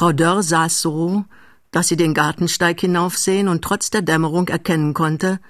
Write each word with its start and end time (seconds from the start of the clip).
Frau 0.00 0.12
Dörr 0.12 0.42
saß 0.42 0.80
so, 0.80 1.26
dass 1.72 1.88
sie 1.88 1.96
den 1.96 2.14
Gartensteig 2.14 2.80
hinaufsehen 2.80 3.48
und 3.48 3.62
trotz 3.62 3.90
der 3.90 4.00
Dämmerung 4.00 4.48
erkennen 4.48 4.94
konnte, 4.94 5.40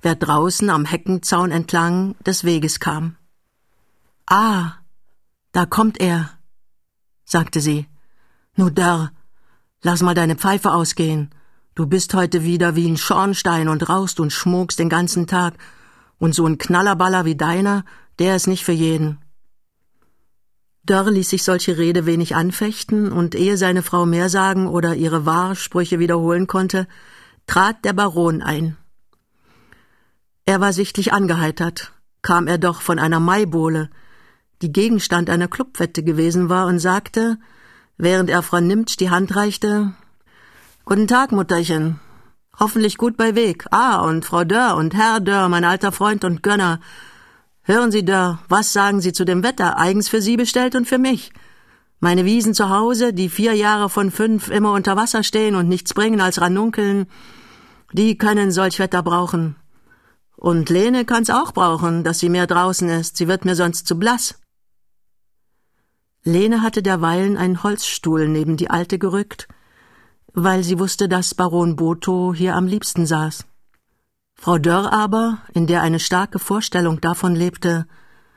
wer 0.00 0.14
draußen 0.14 0.70
am 0.70 0.84
Heckenzaun 0.84 1.50
entlang 1.50 2.14
des 2.24 2.44
Weges 2.44 2.78
kam. 2.78 3.16
Ah, 4.24 4.74
da 5.50 5.66
kommt 5.66 6.00
er, 6.00 6.30
sagte 7.24 7.58
sie. 7.60 7.88
Nu 8.54 8.70
Dörr, 8.70 9.10
lass 9.82 10.02
mal 10.02 10.14
deine 10.14 10.36
Pfeife 10.36 10.70
ausgehen. 10.70 11.30
Du 11.74 11.86
bist 11.86 12.14
heute 12.14 12.44
wieder 12.44 12.76
wie 12.76 12.88
ein 12.88 12.98
Schornstein 12.98 13.66
und 13.66 13.88
rauchst 13.88 14.20
und 14.20 14.32
schmuckst 14.32 14.78
den 14.78 14.88
ganzen 14.88 15.26
Tag. 15.26 15.54
Und 16.18 16.32
so 16.32 16.46
ein 16.46 16.58
Knallerballer 16.58 17.24
wie 17.24 17.34
deiner, 17.34 17.84
der 18.20 18.36
ist 18.36 18.46
nicht 18.46 18.64
für 18.64 18.70
jeden. 18.70 19.18
Dörr 20.86 21.10
ließ 21.10 21.28
sich 21.30 21.42
solche 21.42 21.78
Rede 21.78 22.06
wenig 22.06 22.36
anfechten, 22.36 23.12
und 23.12 23.34
ehe 23.34 23.56
seine 23.56 23.82
Frau 23.82 24.06
mehr 24.06 24.28
sagen 24.28 24.68
oder 24.68 24.94
ihre 24.94 25.26
Wahrsprüche 25.26 25.98
wiederholen 25.98 26.46
konnte, 26.46 26.86
trat 27.46 27.84
der 27.84 27.92
Baron 27.92 28.40
ein. 28.40 28.76
Er 30.44 30.60
war 30.60 30.72
sichtlich 30.72 31.12
angeheitert, 31.12 31.92
kam 32.22 32.46
er 32.46 32.58
doch 32.58 32.80
von 32.80 33.00
einer 33.00 33.20
Maibohle, 33.20 33.90
die 34.62 34.72
Gegenstand 34.72 35.28
einer 35.28 35.48
Clubwette 35.48 36.04
gewesen 36.04 36.48
war, 36.48 36.66
und 36.66 36.78
sagte, 36.78 37.38
während 37.96 38.30
er 38.30 38.42
Frau 38.42 38.60
Nimtsch 38.60 38.96
die 38.96 39.10
Hand 39.10 39.34
reichte, 39.34 39.92
Guten 40.84 41.08
Tag, 41.08 41.32
Mutterchen. 41.32 41.98
Hoffentlich 42.60 42.96
gut 42.96 43.16
bei 43.16 43.34
Weg. 43.34 43.66
Ah, 43.72 44.02
und 44.02 44.24
Frau 44.24 44.44
Dörr 44.44 44.76
und 44.76 44.94
Herr 44.94 45.18
Dörr, 45.18 45.48
mein 45.48 45.64
alter 45.64 45.90
Freund 45.90 46.24
und 46.24 46.44
Gönner, 46.44 46.78
Hören 47.68 47.90
Sie 47.90 48.04
da, 48.04 48.38
was 48.48 48.72
sagen 48.72 49.00
Sie 49.00 49.12
zu 49.12 49.24
dem 49.24 49.42
Wetter, 49.42 49.76
eigens 49.76 50.08
für 50.08 50.22
Sie 50.22 50.36
bestellt 50.36 50.76
und 50.76 50.86
für 50.86 50.98
mich? 50.98 51.32
Meine 51.98 52.24
Wiesen 52.24 52.54
zu 52.54 52.70
Hause, 52.70 53.12
die 53.12 53.28
vier 53.28 53.54
Jahre 53.54 53.90
von 53.90 54.12
fünf 54.12 54.50
immer 54.50 54.72
unter 54.72 54.94
Wasser 54.94 55.24
stehen 55.24 55.56
und 55.56 55.66
nichts 55.66 55.92
bringen 55.92 56.20
als 56.20 56.40
Ranunkeln, 56.40 57.06
die 57.92 58.16
können 58.18 58.52
solch 58.52 58.78
Wetter 58.78 59.02
brauchen. 59.02 59.56
Und 60.36 60.70
Lene 60.70 61.04
kann's 61.04 61.28
auch 61.28 61.50
brauchen, 61.50 62.04
dass 62.04 62.20
sie 62.20 62.28
mehr 62.28 62.46
draußen 62.46 62.88
ist, 62.88 63.16
sie 63.16 63.26
wird 63.26 63.44
mir 63.44 63.56
sonst 63.56 63.88
zu 63.88 63.98
blass. 63.98 64.38
Lene 66.22 66.62
hatte 66.62 66.84
derweilen 66.84 67.36
einen 67.36 67.64
Holzstuhl 67.64 68.28
neben 68.28 68.56
die 68.56 68.70
Alte 68.70 68.96
gerückt, 68.96 69.48
weil 70.34 70.62
sie 70.62 70.78
wusste, 70.78 71.08
dass 71.08 71.34
Baron 71.34 71.74
Botho 71.74 72.32
hier 72.32 72.54
am 72.54 72.68
liebsten 72.68 73.06
saß. 73.06 73.44
Frau 74.36 74.58
Dörr 74.58 74.92
aber, 74.92 75.38
in 75.54 75.66
der 75.66 75.82
eine 75.82 75.98
starke 75.98 76.38
Vorstellung 76.38 77.00
davon 77.00 77.34
lebte, 77.34 77.86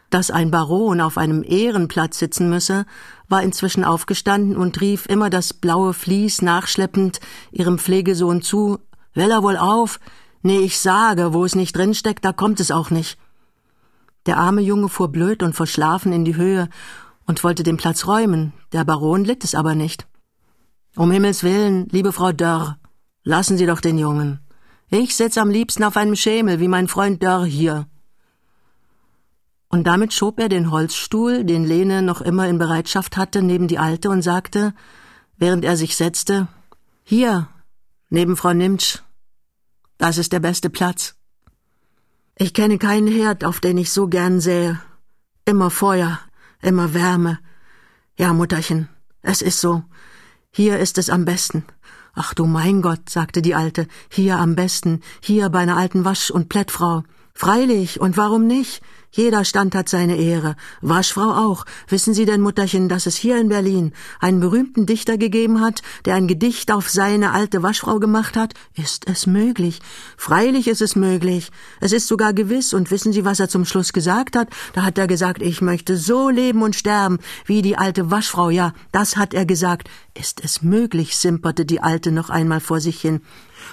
dass 0.09 0.31
ein 0.31 0.49
Baron 0.49 1.01
auf 1.01 1.17
einem 1.17 1.43
Ehrenplatz 1.43 2.17
sitzen 2.17 2.49
müsse, 2.49 2.85
war 3.27 3.43
inzwischen 3.43 3.83
aufgestanden 3.83 4.57
und 4.57 4.81
rief 4.81 5.05
immer 5.05 5.29
das 5.29 5.53
blaue 5.53 5.93
Vlies 5.93 6.41
nachschleppend 6.41 7.19
ihrem 7.51 7.77
Pflegesohn 7.77 8.41
zu 8.41 8.79
Well 9.13 9.31
er 9.31 9.43
wohl 9.43 9.57
auf? 9.57 9.99
Nee, 10.41 10.59
ich 10.59 10.79
sage, 10.79 11.33
wo 11.33 11.45
es 11.45 11.55
nicht 11.55 11.75
drinsteckt, 11.75 12.23
da 12.23 12.31
kommt 12.31 12.59
es 12.59 12.71
auch 12.71 12.89
nicht. 12.89 13.19
Der 14.25 14.37
arme 14.37 14.61
Junge 14.61 14.89
fuhr 14.89 15.09
blöd 15.09 15.43
und 15.43 15.53
verschlafen 15.53 16.13
in 16.13 16.25
die 16.25 16.35
Höhe 16.35 16.69
und 17.25 17.43
wollte 17.43 17.63
den 17.63 17.77
Platz 17.77 18.07
räumen, 18.07 18.53
der 18.71 18.85
Baron 18.85 19.25
litt 19.25 19.43
es 19.43 19.53
aber 19.53 19.75
nicht. 19.75 20.07
Um 20.95 21.11
Himmels 21.11 21.43
willen, 21.43 21.87
liebe 21.89 22.13
Frau 22.13 22.31
Dörr, 22.31 22.77
lassen 23.23 23.57
Sie 23.57 23.65
doch 23.65 23.81
den 23.81 23.97
Jungen. 23.97 24.39
Ich 24.91 25.15
sitz 25.15 25.37
am 25.37 25.51
liebsten 25.51 25.83
auf 25.83 25.97
einem 25.97 26.15
Schemel, 26.15 26.59
wie 26.59 26.67
mein 26.67 26.87
Freund 26.87 27.21
Dörr 27.21 27.45
hier. 27.45 27.87
Und 29.67 29.85
damit 29.85 30.13
schob 30.13 30.39
er 30.39 30.49
den 30.49 30.71
Holzstuhl, 30.71 31.43
den 31.43 31.63
Lene 31.63 32.01
noch 32.01 32.21
immer 32.21 32.47
in 32.47 32.57
Bereitschaft 32.57 33.15
hatte, 33.15 33.43
neben 33.43 33.67
die 33.67 33.77
Alte 33.77 34.09
und 34.09 34.23
sagte, 34.23 34.73
während 35.37 35.63
er 35.63 35.77
sich 35.77 35.95
setzte, 35.95 36.47
hier, 37.03 37.49
neben 38.09 38.35
Frau 38.35 38.53
Nimtsch. 38.53 39.03
Das 39.99 40.17
ist 40.17 40.33
der 40.33 40.39
beste 40.39 40.71
Platz. 40.71 41.15
Ich 42.35 42.55
kenne 42.55 42.79
keinen 42.79 43.07
Herd, 43.07 43.43
auf 43.43 43.59
den 43.59 43.77
ich 43.77 43.91
so 43.91 44.07
gern 44.07 44.39
sähe. 44.39 44.81
Immer 45.45 45.69
Feuer, 45.69 46.19
immer 46.61 46.95
Wärme. 46.95 47.37
Ja, 48.17 48.33
Mutterchen, 48.33 48.89
es 49.21 49.43
ist 49.43 49.61
so. 49.61 49.83
Hier 50.49 50.79
ist 50.79 50.97
es 50.97 51.11
am 51.11 51.25
besten. 51.25 51.63
Ach 52.21 52.33
du 52.33 52.45
mein 52.45 52.81
Gott, 52.81 53.09
sagte 53.09 53.41
die 53.41 53.55
Alte, 53.55 53.87
hier 54.09 54.39
am 54.39 54.53
besten, 54.53 54.99
hier 55.21 55.47
bei 55.47 55.59
einer 55.59 55.77
alten 55.77 56.03
Wasch- 56.03 56.31
und 56.31 56.49
Plättfrau. 56.49 57.03
Freilich, 57.33 58.01
und 58.01 58.17
warum 58.17 58.45
nicht? 58.45 58.81
Jeder 59.11 59.43
Stand 59.43 59.73
hat 59.73 59.89
seine 59.89 60.17
Ehre. 60.17 60.55
Waschfrau 60.81 61.31
auch. 61.31 61.65
Wissen 61.87 62.13
Sie 62.13 62.25
denn, 62.25 62.41
Mutterchen, 62.41 62.89
dass 62.89 63.07
es 63.07 63.15
hier 63.15 63.39
in 63.39 63.49
Berlin 63.49 63.93
einen 64.19 64.39
berühmten 64.39 64.85
Dichter 64.85 65.17
gegeben 65.17 65.61
hat, 65.61 65.81
der 66.05 66.13
ein 66.13 66.27
Gedicht 66.27 66.71
auf 66.71 66.89
seine 66.89 67.31
alte 67.31 67.63
Waschfrau 67.63 67.99
gemacht 67.99 68.37
hat? 68.37 68.53
Ist 68.75 69.07
es 69.09 69.25
möglich? 69.25 69.79
Freilich 70.15 70.67
ist 70.67 70.81
es 70.81 70.95
möglich. 70.95 71.51
Es 71.79 71.91
ist 71.91 72.07
sogar 72.07 72.33
gewiss. 72.33 72.73
Und 72.73 72.91
wissen 72.91 73.11
Sie, 73.11 73.25
was 73.25 73.39
er 73.39 73.49
zum 73.49 73.65
Schluss 73.65 73.93
gesagt 73.93 74.35
hat? 74.35 74.49
Da 74.73 74.83
hat 74.83 74.99
er 74.99 75.07
gesagt, 75.07 75.41
ich 75.41 75.61
möchte 75.61 75.97
so 75.97 76.29
leben 76.29 76.61
und 76.61 76.75
sterben 76.75 77.17
wie 77.45 77.63
die 77.63 77.77
alte 77.77 78.11
Waschfrau. 78.11 78.51
Ja, 78.51 78.73
das 78.91 79.17
hat 79.17 79.33
er 79.33 79.47
gesagt. 79.47 79.89
Ist 80.13 80.43
es 80.43 80.61
möglich? 80.61 81.17
simperte 81.17 81.65
die 81.65 81.81
Alte 81.81 82.11
noch 82.11 82.29
einmal 82.29 82.59
vor 82.59 82.79
sich 82.79 83.01
hin. 83.01 83.21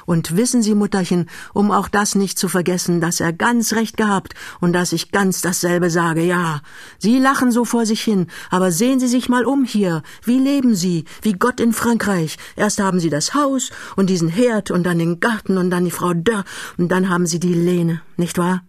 Und 0.05 0.37
wissen 0.37 0.63
Sie, 0.63 0.75
Mutterchen, 0.75 1.29
um 1.53 1.71
auch 1.71 1.89
das 1.89 2.15
nicht 2.15 2.39
zu 2.39 2.49
vergessen, 2.49 3.01
dass 3.01 3.21
er 3.21 3.33
ganz 3.33 3.73
recht 3.73 3.97
gehabt 3.97 4.35
und 4.61 4.73
dass 4.73 4.93
ich 4.93 5.13
ganz 5.13 5.41
dasselbe 5.41 5.91
sage, 5.91 6.23
ja. 6.23 6.61
Sie 6.99 7.19
lachen 7.19 7.53
so 7.53 7.65
vor 7.65 7.87
sich 7.87 8.03
hin, 8.03 8.27
aber 8.51 8.73
sehen 8.73 9.01
Sie 9.01 9.09
sich 9.09 9.29
mal 9.29 9.45
um 9.45 9.65
hier. 9.65 10.03
Wie 10.25 10.39
leben 10.39 10.75
Sie? 10.75 11.05
Wie 11.23 11.35
Gott 11.35 11.61
in 11.61 11.73
Frankreich. 11.73 12.37
Erst 12.57 12.81
haben 12.81 13.01
Sie 13.01 13.11
das 13.11 13.35
Haus 13.35 13.71
und 13.97 14.11
diesen 14.11 14.29
Herd 14.29 14.71
und 14.71 14.85
dann 14.85 14.99
den 14.99 15.21
Garten 15.21 15.59
und 15.59 15.71
dann 15.71 15.85
die 15.85 15.91
Frau 15.91 16.15
Dörr 16.15 16.45
und 16.79 16.89
dann 16.89 17.09
haben 17.09 17.27
Sie 17.27 17.41
die 17.41 17.55
Lene, 17.55 18.03
nicht 18.17 18.39
wahr? 18.39 18.63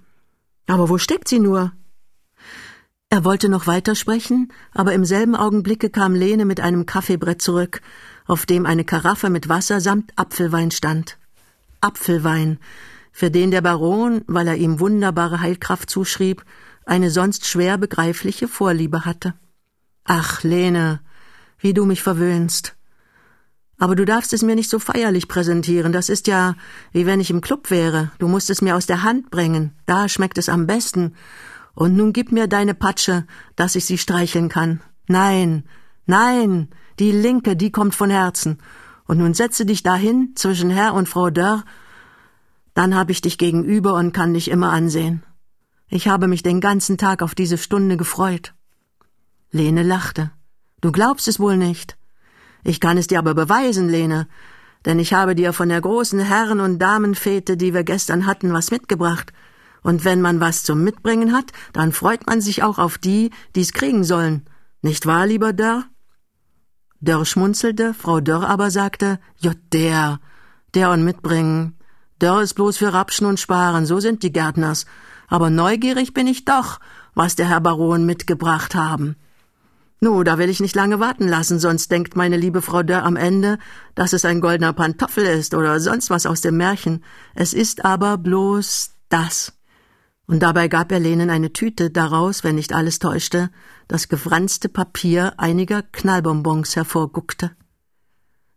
Aber 0.67 0.89
wo 0.89 0.97
steckt 0.97 1.29
sie 1.29 1.39
nur? 1.39 1.71
Er 3.09 3.23
wollte 3.23 3.47
noch 3.47 3.67
weitersprechen, 3.67 4.51
aber 4.73 4.91
im 4.91 5.05
selben 5.05 5.33
Augenblicke 5.33 5.89
kam 5.89 6.13
Lene 6.13 6.43
mit 6.43 6.59
einem 6.59 6.85
Kaffeebrett 6.85 7.41
zurück, 7.41 7.79
auf 8.27 8.45
dem 8.45 8.65
eine 8.65 8.83
Karaffe 8.83 9.29
mit 9.29 9.49
Wasser 9.49 9.81
samt 9.81 10.11
Apfelwein 10.17 10.71
stand. 10.71 11.17
Apfelwein, 11.81 12.59
für 13.11 13.31
den 13.31 13.51
der 13.51 13.61
Baron, 13.61 14.23
weil 14.27 14.47
er 14.47 14.57
ihm 14.57 14.79
wunderbare 14.79 15.39
Heilkraft 15.39 15.89
zuschrieb, 15.89 16.43
eine 16.85 17.09
sonst 17.09 17.45
schwer 17.47 17.77
begreifliche 17.77 18.47
Vorliebe 18.47 19.05
hatte. 19.05 19.33
Ach, 20.03 20.43
Lene, 20.43 21.01
wie 21.59 21.73
du 21.73 21.85
mich 21.85 22.03
verwöhnst. 22.03 22.75
Aber 23.79 23.95
du 23.95 24.05
darfst 24.05 24.33
es 24.33 24.41
mir 24.41 24.55
nicht 24.55 24.69
so 24.69 24.79
feierlich 24.79 25.27
präsentieren, 25.27 25.91
das 25.91 26.09
ist 26.09 26.27
ja, 26.27 26.55
wie 26.91 27.05
wenn 27.05 27.19
ich 27.19 27.29
im 27.29 27.41
Club 27.41 27.69
wäre, 27.69 28.11
du 28.17 28.27
musst 28.27 28.49
es 28.49 28.61
mir 28.61 28.75
aus 28.75 28.87
der 28.87 29.03
Hand 29.03 29.29
bringen, 29.29 29.73
da 29.85 30.09
schmeckt 30.09 30.37
es 30.37 30.49
am 30.49 30.65
besten, 30.65 31.15
und 31.75 31.95
nun 31.95 32.11
gib 32.11 32.31
mir 32.31 32.47
deine 32.47 32.73
Patsche, 32.73 33.27
dass 33.55 33.75
ich 33.75 33.85
sie 33.85 33.99
streicheln 33.99 34.49
kann. 34.49 34.81
Nein, 35.07 35.63
nein, 36.07 36.69
die 36.99 37.11
linke, 37.11 37.55
die 37.55 37.71
kommt 37.71 37.95
von 37.95 38.09
Herzen, 38.09 38.57
und 39.05 39.19
nun 39.19 39.33
setze 39.33 39.65
dich 39.65 39.83
dahin 39.83 40.33
zwischen 40.35 40.69
Herr 40.69 40.93
und 40.93 41.07
Frau 41.07 41.29
Dörr, 41.29 41.63
dann 42.73 42.95
hab 42.95 43.09
ich 43.09 43.21
dich 43.21 43.37
gegenüber 43.37 43.93
und 43.93 44.11
kann 44.11 44.33
dich 44.33 44.49
immer 44.49 44.71
ansehen. 44.71 45.23
Ich 45.89 46.07
habe 46.07 46.27
mich 46.27 46.43
den 46.43 46.59
ganzen 46.59 46.97
Tag 46.97 47.21
auf 47.21 47.33
diese 47.33 47.57
Stunde 47.57 47.95
gefreut. 47.95 48.53
Lene 49.51 49.83
lachte. 49.83 50.31
Du 50.81 50.91
glaubst 50.91 51.27
es 51.27 51.39
wohl 51.39 51.57
nicht. 51.57 51.97
Ich 52.63 52.79
kann 52.79 52.97
es 52.97 53.07
dir 53.07 53.19
aber 53.19 53.33
beweisen, 53.33 53.87
Lene, 53.87 54.27
denn 54.85 54.99
ich 54.99 55.13
habe 55.13 55.35
dir 55.35 55.53
von 55.53 55.69
der 55.69 55.81
großen 55.81 56.19
Herren- 56.19 56.59
und 56.59 56.79
Damenfete, 56.79 57.57
die 57.57 57.73
wir 57.73 57.83
gestern 57.83 58.25
hatten, 58.25 58.53
was 58.53 58.71
mitgebracht. 58.71 59.31
Und 59.81 60.03
wenn 60.03 60.21
man 60.21 60.39
was 60.39 60.63
zum 60.63 60.83
Mitbringen 60.83 61.33
hat, 61.33 61.51
dann 61.71 61.93
freut 61.93 62.27
man 62.27 62.41
sich 62.41 62.63
auch 62.63 62.77
auf 62.77 62.97
die, 62.97 63.31
die's 63.55 63.73
kriegen 63.73 64.03
sollen. 64.03 64.45
Nicht 64.81 65.05
wahr, 65.05 65.25
lieber 65.25 65.53
Dörr? 65.53 65.85
Dörr 66.99 67.25
schmunzelte, 67.25 67.93
Frau 67.93 68.19
Dörr 68.21 68.49
aber 68.49 68.71
sagte, 68.71 69.19
ja, 69.37 69.51
der, 69.71 70.19
der 70.73 70.91
und 70.91 71.03
mitbringen. 71.03 71.75
Dörr 72.19 72.41
ist 72.41 72.55
bloß 72.55 72.77
für 72.77 72.93
Rapschen 72.93 73.27
und 73.27 73.39
Sparen, 73.39 73.85
so 73.85 73.99
sind 73.99 74.23
die 74.23 74.31
Gärtners. 74.31 74.85
Aber 75.27 75.49
neugierig 75.49 76.13
bin 76.13 76.25
ich 76.25 76.45
doch, 76.45 76.79
was 77.13 77.35
der 77.35 77.49
Herr 77.49 77.61
Baron 77.61 78.05
mitgebracht 78.05 78.73
haben. 78.73 79.15
Nu, 79.99 80.23
da 80.23 80.37
will 80.37 80.49
ich 80.49 80.59
nicht 80.59 80.75
lange 80.75 80.99
warten 80.99 81.27
lassen, 81.27 81.59
sonst 81.59 81.91
denkt 81.91 82.15
meine 82.15 82.37
liebe 82.37 82.61
Frau 82.61 82.83
Dörr 82.83 83.03
am 83.03 83.15
Ende, 83.15 83.57
dass 83.95 84.13
es 84.13 84.25
ein 84.25 84.41
goldener 84.41 84.73
Pantoffel 84.73 85.25
ist 85.25 85.53
oder 85.53 85.79
sonst 85.79 86.09
was 86.09 86.25
aus 86.25 86.41
dem 86.41 86.57
Märchen. 86.57 87.03
Es 87.33 87.53
ist 87.53 87.83
aber 87.83 88.17
bloß 88.17 88.91
das. 89.09 89.56
Und 90.27 90.41
dabei 90.41 90.67
gab 90.67 90.91
er 90.91 90.99
Lenen 90.99 91.29
eine 91.29 91.53
Tüte, 91.53 91.89
daraus, 91.89 92.43
wenn 92.43 92.55
nicht 92.55 92.73
alles 92.73 92.99
täuschte, 92.99 93.49
das 93.87 94.09
gefranste 94.09 94.67
Papier 94.67 95.33
einiger 95.37 95.81
Knallbonbons 95.81 96.75
hervorguckte. 96.75 97.55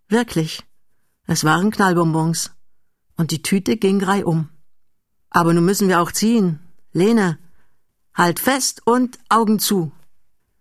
Wirklich, 0.08 0.64
es 1.26 1.44
waren 1.44 1.70
Knallbonbons, 1.70 2.50
und 3.16 3.30
die 3.30 3.42
Tüte 3.42 3.76
ging 3.76 4.02
reihum. 4.02 4.48
Aber 5.28 5.54
nun 5.54 5.64
müssen 5.64 5.88
wir 5.88 6.00
auch 6.00 6.10
ziehen. 6.10 6.58
Lene, 6.92 7.38
halt 8.14 8.40
fest 8.40 8.82
und 8.84 9.18
Augen 9.28 9.60
zu. 9.60 9.92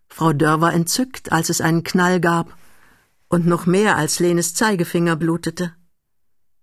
Frau 0.07 0.33
Dörr 0.33 0.62
war 0.62 0.73
entzückt, 0.73 1.31
als 1.31 1.50
es 1.50 1.62
einen 1.62 1.83
Knall 1.83 2.19
gab. 2.19 2.55
und 3.31 3.45
noch 3.45 3.67
mehr 3.67 3.95
als 3.95 4.19
Lenes 4.19 4.55
Zeigefinger 4.55 5.15
blutete. 5.15 5.75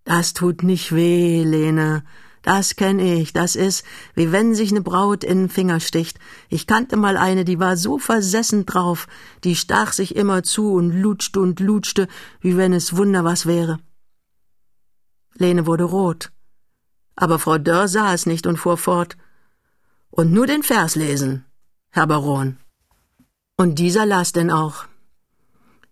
Das 0.03 0.35
tut 0.35 0.65
nicht 0.65 0.93
weh, 0.93 1.45
Lene. 1.45 2.03
Das 2.47 2.77
kenn 2.77 3.01
ich. 3.01 3.33
Das 3.33 3.57
ist, 3.57 3.85
wie 4.15 4.31
wenn 4.31 4.55
sich 4.55 4.71
ne 4.71 4.81
Braut 4.81 5.25
in 5.25 5.39
den 5.39 5.49
Finger 5.49 5.81
sticht. 5.81 6.21
Ich 6.49 6.69
kannte 6.69 6.97
mal 6.97 7.17
eine, 7.17 7.45
die 7.45 7.59
war 7.59 7.77
so 7.77 7.99
versessen 7.99 8.67
drauf. 8.67 9.09
Die 9.43 9.57
stach 9.57 9.93
sich 9.93 10.15
immer 10.15 10.45
zu 10.45 10.73
und 10.73 10.93
lutschte 10.93 11.41
und 11.41 11.59
lutschte, 11.59 12.07
wie 12.41 12.57
wenn 12.57 12.73
es 12.73 12.97
Wunder 12.97 13.25
was 13.25 13.47
wäre. 13.47 13.81
Lene 15.35 15.67
wurde 15.67 15.83
rot. 15.83 16.31
Aber 17.17 17.41
Frau 17.41 17.59
Dörr 17.59 17.89
sah 17.89 18.15
es 18.15 18.27
nicht 18.27 18.47
und 18.47 18.59
fuhr 18.59 18.77
fort. 18.77 19.17
Und 20.11 20.33
nur 20.33 20.47
den 20.47 20.63
Vers 20.63 20.95
lesen, 20.95 21.47
Herr 21.91 22.07
Baron. 22.07 22.59
Und 23.57 23.81
dieser 23.81 24.07
las 24.07 24.31
denn 24.31 24.53
auch. 24.53 24.85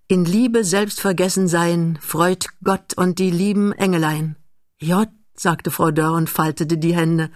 In 0.07 0.25
Liebe 0.25 0.63
selbst 0.63 1.01
vergessen 1.01 1.49
sein, 1.49 1.99
freut 2.01 2.47
Gott 2.63 2.95
und 2.95 3.19
die 3.19 3.33
lieben 3.33 3.73
Engelein. 3.73 4.37
Jott, 4.79 5.11
sagte 5.37 5.71
Frau 5.71 5.91
Dörr 5.91 6.13
und 6.15 6.31
faltete 6.31 6.79
die 6.79 6.95
Hände. 6.95 7.31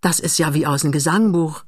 Das 0.00 0.20
ist 0.20 0.38
ja 0.38 0.54
wie 0.54 0.66
aus 0.66 0.82
dem 0.82 0.92
Gesangbuch. 0.92 1.64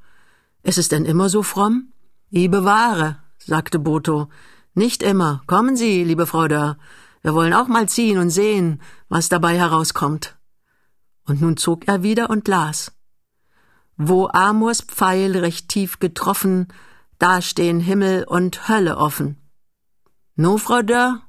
Ist 0.62 0.78
es 0.78 0.88
denn 0.88 1.05
immer 1.05 1.28
so 1.28 1.43
fromm? 1.43 1.93
I 2.31 2.49
bewahre, 2.49 3.19
sagte 3.38 3.78
Boto. 3.78 4.28
Nicht 4.75 5.02
immer. 5.02 5.43
Kommen 5.46 5.76
Sie, 5.76 6.05
liebe 6.05 6.26
Frau 6.26 6.46
Dörr. 6.46 6.78
Wir 7.22 7.34
wollen 7.34 7.52
auch 7.52 7.69
mal 7.69 7.88
ziehen 7.88 8.19
und 8.19 8.31
sehen, 8.31 8.81
was 9.08 9.28
dabei 9.28 9.56
herauskommt. 9.58 10.37
Und 11.25 11.40
nun 11.40 11.56
zog 11.56 11.88
er 11.88 12.02
wieder 12.02 12.31
und 12.31 12.46
las. 12.49 12.93
Wo 13.96 14.28
Amors 14.28 14.82
Pfeil 14.82 15.37
recht 15.37 15.69
tief 15.69 15.99
getroffen, 15.99 16.69
da 17.19 17.43
stehen 17.43 17.81
Himmel 17.81 18.25
und 18.25 18.69
Hölle 18.69 18.96
offen. 18.96 19.37
No, 20.37 20.56
Frau 20.58 20.82
Dörr, 20.82 21.22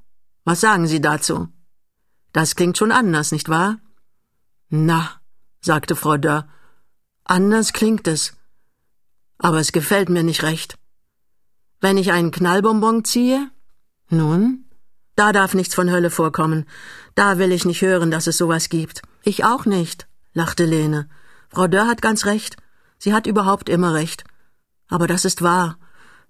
was 0.43 0.61
sagen 0.61 0.85
Sie 0.85 1.01
dazu? 1.01 1.47
Das 2.31 2.55
klingt 2.55 2.77
schon 2.77 2.91
anders, 2.91 3.31
nicht 3.31 3.49
wahr? 3.49 3.79
Na, 4.69 5.19
sagte 5.61 5.95
Frau 5.95 6.17
Dörr, 6.17 6.47
anders 7.23 7.73
klingt 7.73 8.07
es. 8.07 8.33
Aber 9.39 9.59
es 9.59 9.71
gefällt 9.71 10.09
mir 10.09 10.23
nicht 10.23 10.43
recht. 10.43 10.77
Wenn 11.81 11.97
ich 11.97 12.11
einen 12.11 12.31
Knallbonbon 12.31 13.03
ziehe? 13.03 13.49
Nun, 14.09 14.65
da 15.15 15.31
darf 15.31 15.53
nichts 15.53 15.73
von 15.73 15.89
Hölle 15.89 16.11
vorkommen. 16.11 16.65
Da 17.15 17.39
will 17.39 17.51
ich 17.51 17.65
nicht 17.65 17.81
hören, 17.81 18.11
dass 18.11 18.27
es 18.27 18.37
sowas 18.37 18.69
gibt. 18.69 19.01
Ich 19.23 19.43
auch 19.43 19.65
nicht, 19.65 20.07
lachte 20.33 20.65
Lene. 20.65 21.09
Frau 21.49 21.67
Dörr 21.67 21.87
hat 21.87 22.01
ganz 22.01 22.25
recht. 22.25 22.57
Sie 22.99 23.13
hat 23.13 23.27
überhaupt 23.27 23.69
immer 23.69 23.93
recht. 23.93 24.23
Aber 24.87 25.07
das 25.07 25.25
ist 25.25 25.41
wahr. 25.41 25.77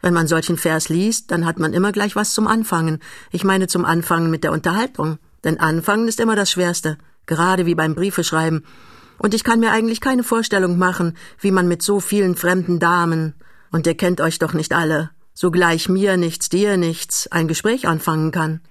Wenn 0.02 0.14
man 0.14 0.28
solchen 0.28 0.58
Vers 0.58 0.88
liest, 0.88 1.30
dann 1.32 1.46
hat 1.46 1.60
man 1.60 1.74
immer 1.74 1.92
gleich 1.92 2.16
was 2.16 2.34
zum 2.34 2.48
Anfangen. 2.48 3.00
Ich 3.32 3.44
meine 3.44 3.68
zum 3.68 3.84
Anfangen 3.84 4.32
mit 4.32 4.44
der 4.44 4.54
Unterhaltung. 4.54 5.20
Denn 5.44 5.60
Anfangen 5.60 6.08
ist 6.08 6.20
immer 6.20 6.36
das 6.36 6.52
Schwerste, 6.52 6.98
gerade 7.30 7.66
wie 7.66 7.76
beim 7.76 7.96
Briefeschreiben. 7.96 8.66
Und 9.18 9.34
ich 9.34 9.46
kann 9.46 9.62
mir 9.62 9.72
eigentlich 9.72 10.02
keine 10.02 10.24
Vorstellung 10.24 10.78
machen, 10.78 11.16
wie 11.40 11.52
man 11.52 11.70
mit 11.70 11.82
so 11.82 12.02
vielen 12.02 12.36
fremden 12.36 12.80
Damen, 12.80 13.36
und 13.72 13.88
ihr 13.88 13.96
kennt 13.96 14.20
euch 14.20 14.40
doch 14.40 14.54
nicht 14.54 14.74
alle, 14.74 15.12
so 15.34 15.52
gleich 15.52 15.88
mir 15.88 16.18
nichts, 16.18 16.50
dir 16.50 16.76
nichts, 16.76 17.28
ein 17.28 17.48
Gespräch 17.48 17.88
anfangen 17.88 18.32
kann. 18.32 18.62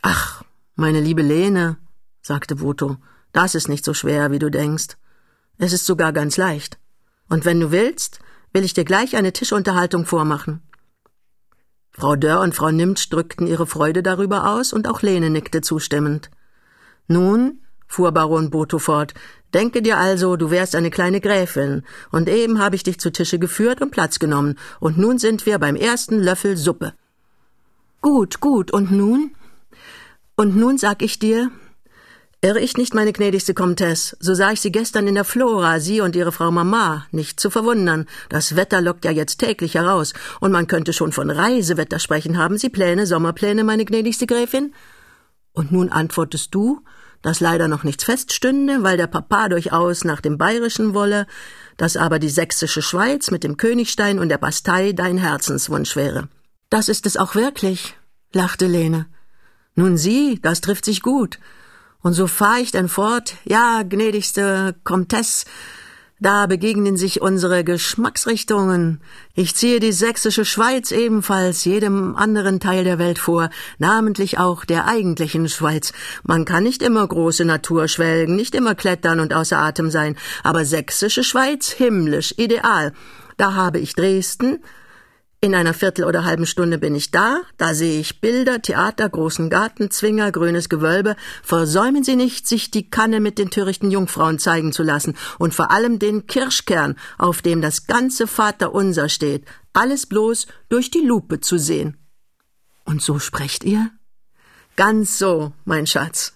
Ach, 0.00 0.42
meine 0.76 1.00
liebe 1.00 1.22
Lene, 1.22 1.76
sagte 2.22 2.60
Voto, 2.60 2.96
das 3.32 3.54
ist 3.54 3.68
nicht 3.68 3.84
so 3.84 3.92
schwer, 3.92 4.30
wie 4.30 4.38
du 4.38 4.50
denkst. 4.50 4.96
Es 5.58 5.72
ist 5.72 5.84
sogar 5.84 6.12
ganz 6.12 6.36
leicht. 6.36 6.78
Und 7.28 7.44
wenn 7.44 7.60
du 7.60 7.70
willst, 7.70 8.20
will 8.52 8.64
ich 8.64 8.74
dir 8.74 8.84
gleich 8.84 9.16
eine 9.16 9.32
Tischunterhaltung 9.32 10.06
vormachen. 10.06 10.62
Frau 11.90 12.14
Dörr 12.14 12.42
und 12.42 12.54
Frau 12.54 12.70
Nimtsch 12.70 13.08
drückten 13.10 13.46
ihre 13.46 13.66
Freude 13.66 14.02
darüber 14.02 14.50
aus, 14.50 14.72
und 14.72 14.86
auch 14.86 15.02
Lene 15.02 15.30
nickte 15.30 15.62
zustimmend. 15.62 16.30
Nun, 17.08 17.62
fuhr 17.86 18.12
Baron 18.12 18.50
Botho 18.50 18.78
fort, 18.78 19.14
denke 19.54 19.82
dir 19.82 19.98
also, 19.98 20.36
du 20.36 20.50
wärst 20.50 20.74
eine 20.74 20.90
kleine 20.90 21.20
Gräfin, 21.20 21.82
und 22.10 22.28
eben 22.28 22.58
habe 22.58 22.76
ich 22.76 22.82
dich 22.82 22.98
zu 22.98 23.10
Tische 23.10 23.38
geführt 23.38 23.80
und 23.80 23.90
Platz 23.90 24.18
genommen, 24.18 24.58
und 24.80 24.98
nun 24.98 25.18
sind 25.18 25.46
wir 25.46 25.58
beim 25.58 25.76
ersten 25.76 26.18
Löffel 26.18 26.56
Suppe. 26.56 26.92
Gut, 28.00 28.40
gut, 28.40 28.70
und 28.70 28.90
nun? 28.90 29.32
Und 30.36 30.56
nun 30.56 30.78
sag 30.78 31.02
ich 31.02 31.18
dir, 31.18 31.50
Irre 32.42 32.60
ich 32.60 32.76
nicht, 32.76 32.94
meine 32.94 33.12
gnädigste 33.12 33.54
Comtesse, 33.54 34.16
so 34.20 34.34
sah 34.34 34.52
ich 34.52 34.60
Sie 34.60 34.70
gestern 34.70 35.08
in 35.08 35.14
der 35.14 35.24
Flora, 35.24 35.80
Sie 35.80 36.02
und 36.02 36.14
Ihre 36.14 36.32
Frau 36.32 36.50
Mama, 36.50 37.06
nicht 37.10 37.40
zu 37.40 37.48
verwundern. 37.48 38.06
Das 38.28 38.54
Wetter 38.54 38.82
lockt 38.82 39.06
ja 39.06 39.10
jetzt 39.10 39.38
täglich 39.38 39.74
heraus, 39.74 40.12
und 40.38 40.52
man 40.52 40.66
könnte 40.66 40.92
schon 40.92 41.12
von 41.12 41.30
Reisewetter 41.30 41.98
sprechen. 41.98 42.36
Haben 42.36 42.58
Sie 42.58 42.68
Pläne, 42.68 43.06
Sommerpläne, 43.06 43.64
meine 43.64 43.86
gnädigste 43.86 44.26
Gräfin? 44.26 44.74
Und 45.54 45.72
nun 45.72 45.88
antwortest 45.88 46.54
du, 46.54 46.82
dass 47.26 47.40
leider 47.40 47.66
noch 47.66 47.82
nichts 47.82 48.04
feststünde, 48.04 48.84
weil 48.84 48.96
der 48.96 49.08
Papa 49.08 49.48
durchaus 49.48 50.04
nach 50.04 50.20
dem 50.20 50.38
Bayerischen 50.38 50.94
wolle, 50.94 51.26
dass 51.76 51.96
aber 51.96 52.20
die 52.20 52.28
sächsische 52.28 52.82
Schweiz 52.82 53.32
mit 53.32 53.42
dem 53.42 53.56
Königstein 53.56 54.20
und 54.20 54.28
der 54.28 54.38
Bastei 54.38 54.92
dein 54.92 55.18
Herzenswunsch 55.18 55.96
wäre. 55.96 56.28
Das 56.70 56.88
ist 56.88 57.04
es 57.04 57.16
auch 57.16 57.34
wirklich, 57.34 57.96
lachte 58.32 58.68
Lene. 58.68 59.06
Nun 59.74 59.96
sieh, 59.96 60.38
das 60.40 60.60
trifft 60.60 60.84
sich 60.84 61.02
gut. 61.02 61.40
Und 62.00 62.12
so 62.12 62.28
fahr 62.28 62.60
ich 62.60 62.70
denn 62.70 62.88
fort, 62.88 63.34
ja, 63.42 63.82
gnädigste 63.82 64.76
Comtesse, 64.84 65.46
da 66.18 66.46
begegnen 66.46 66.96
sich 66.96 67.20
unsere 67.20 67.62
Geschmacksrichtungen. 67.62 69.00
Ich 69.34 69.54
ziehe 69.54 69.80
die 69.80 69.92
sächsische 69.92 70.46
Schweiz 70.46 70.90
ebenfalls 70.90 71.64
jedem 71.66 72.16
anderen 72.16 72.58
Teil 72.58 72.84
der 72.84 72.98
Welt 72.98 73.18
vor, 73.18 73.50
namentlich 73.78 74.38
auch 74.38 74.64
der 74.64 74.88
eigentlichen 74.88 75.48
Schweiz. 75.48 75.92
Man 76.22 76.46
kann 76.46 76.62
nicht 76.62 76.82
immer 76.82 77.06
große 77.06 77.44
Natur 77.44 77.86
schwelgen, 77.88 78.34
nicht 78.34 78.54
immer 78.54 78.74
klettern 78.74 79.20
und 79.20 79.34
außer 79.34 79.58
Atem 79.58 79.90
sein, 79.90 80.16
aber 80.42 80.64
sächsische 80.64 81.22
Schweiz 81.22 81.70
himmlisch, 81.70 82.32
ideal. 82.38 82.94
Da 83.36 83.52
habe 83.52 83.78
ich 83.78 83.94
Dresden, 83.94 84.60
in 85.40 85.54
einer 85.54 85.74
Viertel 85.74 86.04
oder 86.04 86.24
halben 86.24 86.46
Stunde 86.46 86.78
bin 86.78 86.94
ich 86.94 87.10
da, 87.10 87.40
da 87.58 87.74
sehe 87.74 88.00
ich 88.00 88.20
Bilder, 88.20 88.62
Theater, 88.62 89.08
großen 89.08 89.50
Garten, 89.50 89.90
Zwinger, 89.90 90.32
grünes 90.32 90.68
Gewölbe. 90.68 91.14
Versäumen 91.42 92.04
Sie 92.04 92.16
nicht, 92.16 92.48
sich 92.48 92.70
die 92.70 92.88
Kanne 92.88 93.20
mit 93.20 93.38
den 93.38 93.50
törichten 93.50 93.90
Jungfrauen 93.90 94.38
zeigen 94.38 94.72
zu 94.72 94.82
lassen 94.82 95.14
und 95.38 95.54
vor 95.54 95.70
allem 95.70 95.98
den 95.98 96.26
Kirschkern, 96.26 96.96
auf 97.18 97.42
dem 97.42 97.60
das 97.60 97.86
ganze 97.86 98.26
Vaterunser 98.26 99.08
steht, 99.08 99.44
alles 99.72 100.06
bloß 100.06 100.46
durch 100.68 100.90
die 100.90 101.00
Lupe 101.06 101.40
zu 101.40 101.58
sehen. 101.58 101.98
Und 102.84 103.02
so 103.02 103.18
sprecht 103.18 103.64
ihr? 103.64 103.90
Ganz 104.76 105.18
so, 105.18 105.52
mein 105.64 105.86
Schatz. 105.86 106.32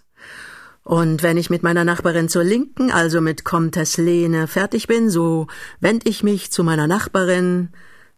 Und 0.82 1.22
wenn 1.22 1.36
ich 1.36 1.50
mit 1.50 1.62
meiner 1.62 1.84
Nachbarin 1.84 2.28
zur 2.28 2.42
Linken, 2.42 2.90
also 2.90 3.20
mit 3.20 3.44
Comtesse 3.44 4.02
Lene, 4.02 4.46
fertig 4.46 4.88
bin, 4.88 5.08
so 5.08 5.46
wend 5.78 6.06
ich 6.06 6.22
mich 6.22 6.50
zu 6.50 6.64
meiner 6.64 6.86
Nachbarin, 6.86 7.70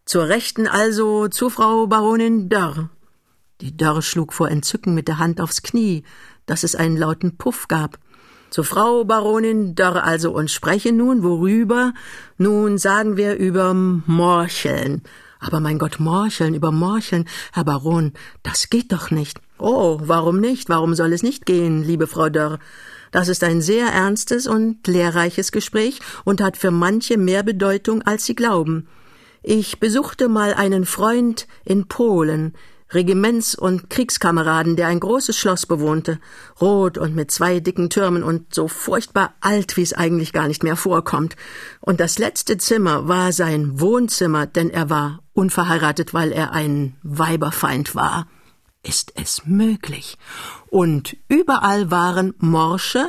zur 0.04 0.28
Rechten 0.28 0.66
also 0.66 1.28
zu 1.28 1.50
Frau 1.50 1.86
Baronin 1.86 2.48
Dörr. 2.48 2.90
Die 3.60 3.76
Dörr 3.76 4.02
schlug 4.02 4.32
vor 4.32 4.50
Entzücken 4.50 4.94
mit 4.94 5.08
der 5.08 5.18
Hand 5.18 5.40
aufs 5.40 5.62
Knie, 5.62 6.02
dass 6.46 6.64
es 6.64 6.74
einen 6.74 6.96
lauten 6.96 7.36
Puff 7.36 7.68
gab. 7.68 7.98
Zu 8.50 8.64
Frau 8.64 9.04
Baronin 9.04 9.74
Dörr 9.74 10.04
also 10.04 10.32
und 10.32 10.50
spreche 10.50 10.92
nun 10.92 11.22
worüber? 11.22 11.94
Nun 12.36 12.78
sagen 12.78 13.16
wir 13.16 13.36
über 13.36 13.72
Morcheln. 13.74 15.02
Aber 15.38 15.60
mein 15.60 15.78
Gott, 15.78 15.98
Morcheln, 15.98 16.54
über 16.54 16.70
Morcheln, 16.70 17.26
Herr 17.52 17.64
Baron, 17.64 18.12
das 18.42 18.70
geht 18.70 18.92
doch 18.92 19.10
nicht. 19.10 19.40
Oh, 19.58 19.98
warum 20.02 20.40
nicht? 20.40 20.68
Warum 20.68 20.94
soll 20.94 21.12
es 21.12 21.22
nicht 21.22 21.46
gehen, 21.46 21.82
liebe 21.82 22.06
Frau 22.06 22.28
Dörr? 22.28 22.58
Das 23.10 23.28
ist 23.28 23.44
ein 23.44 23.60
sehr 23.60 23.86
ernstes 23.86 24.46
und 24.46 24.86
lehrreiches 24.86 25.52
Gespräch 25.52 26.00
und 26.24 26.40
hat 26.40 26.56
für 26.56 26.70
manche 26.70 27.18
mehr 27.18 27.42
Bedeutung, 27.42 28.02
als 28.02 28.24
Sie 28.24 28.34
glauben. 28.34 28.88
Ich 29.42 29.80
besuchte 29.80 30.28
mal 30.28 30.54
einen 30.54 30.86
Freund 30.86 31.48
in 31.64 31.88
Polen, 31.88 32.54
Regiments- 32.92 33.56
und 33.56 33.90
Kriegskameraden, 33.90 34.76
der 34.76 34.86
ein 34.86 35.00
großes 35.00 35.36
Schloss 35.36 35.66
bewohnte, 35.66 36.20
rot 36.60 36.96
und 36.96 37.16
mit 37.16 37.30
zwei 37.30 37.58
dicken 37.58 37.90
Türmen 37.90 38.22
und 38.22 38.54
so 38.54 38.68
furchtbar 38.68 39.34
alt, 39.40 39.76
wie 39.76 39.82
es 39.82 39.94
eigentlich 39.94 40.32
gar 40.32 40.46
nicht 40.46 40.62
mehr 40.62 40.76
vorkommt. 40.76 41.36
Und 41.80 41.98
das 41.98 42.18
letzte 42.18 42.56
Zimmer 42.58 43.08
war 43.08 43.32
sein 43.32 43.80
Wohnzimmer, 43.80 44.46
denn 44.46 44.70
er 44.70 44.90
war 44.90 45.22
unverheiratet, 45.32 46.14
weil 46.14 46.30
er 46.30 46.52
ein 46.52 46.96
Weiberfeind 47.02 47.94
war. 47.94 48.28
Ist 48.84 49.12
es 49.16 49.42
möglich? 49.46 50.18
Und 50.68 51.16
überall 51.28 51.90
waren 51.90 52.34
Morsche, 52.38 53.08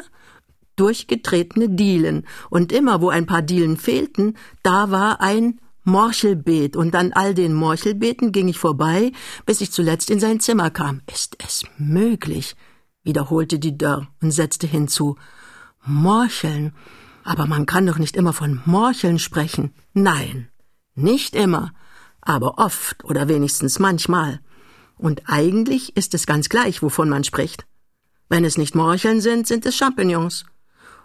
durchgetretene 0.78 1.70
Dielen, 1.70 2.26
und 2.50 2.72
immer 2.72 3.02
wo 3.02 3.10
ein 3.10 3.26
paar 3.26 3.42
Dielen 3.42 3.78
fehlten, 3.78 4.38
da 4.64 4.90
war 4.90 5.22
ein 5.22 5.60
Morchelbeet, 5.84 6.76
und 6.76 6.96
an 6.96 7.14
all 7.14 7.34
den 7.34 7.54
Morchelbeeten 7.54 8.32
ging 8.32 8.48
ich 8.48 8.58
vorbei, 8.58 9.12
bis 9.46 9.62
ich 9.62 9.72
zuletzt 9.72 10.10
in 10.10 10.20
sein 10.20 10.40
Zimmer 10.40 10.70
kam. 10.70 11.02
Ist 11.12 11.38
es 11.46 11.64
möglich? 11.78 12.56
wiederholte 13.04 13.60
die 13.60 13.78
Dörr 13.78 14.08
und 14.22 14.32
setzte 14.32 14.66
hinzu. 14.66 15.18
Morcheln. 15.86 16.74
Aber 17.24 17.46
man 17.46 17.66
kann 17.66 17.86
doch 17.86 17.98
nicht 17.98 18.16
immer 18.16 18.34
von 18.34 18.62
Morcheln 18.66 19.20
sprechen. 19.20 19.74
Nein, 19.94 20.50
nicht 20.96 21.36
immer, 21.36 21.74
aber 22.22 22.58
oft 22.58 23.04
oder 23.06 23.28
wenigstens 23.28 23.80
manchmal. 23.80 24.42
Und 24.98 25.24
eigentlich 25.26 25.96
ist 25.96 26.14
es 26.14 26.26
ganz 26.26 26.50
gleich, 26.50 26.82
wovon 26.82 27.10
man 27.10 27.24
spricht. 27.24 27.66
Wenn 28.30 28.46
es 28.46 28.58
nicht 28.58 28.76
Morcheln 28.76 29.22
sind, 29.22 29.48
sind 29.48 29.66
es 29.66 29.76
Champignons. 29.76 30.46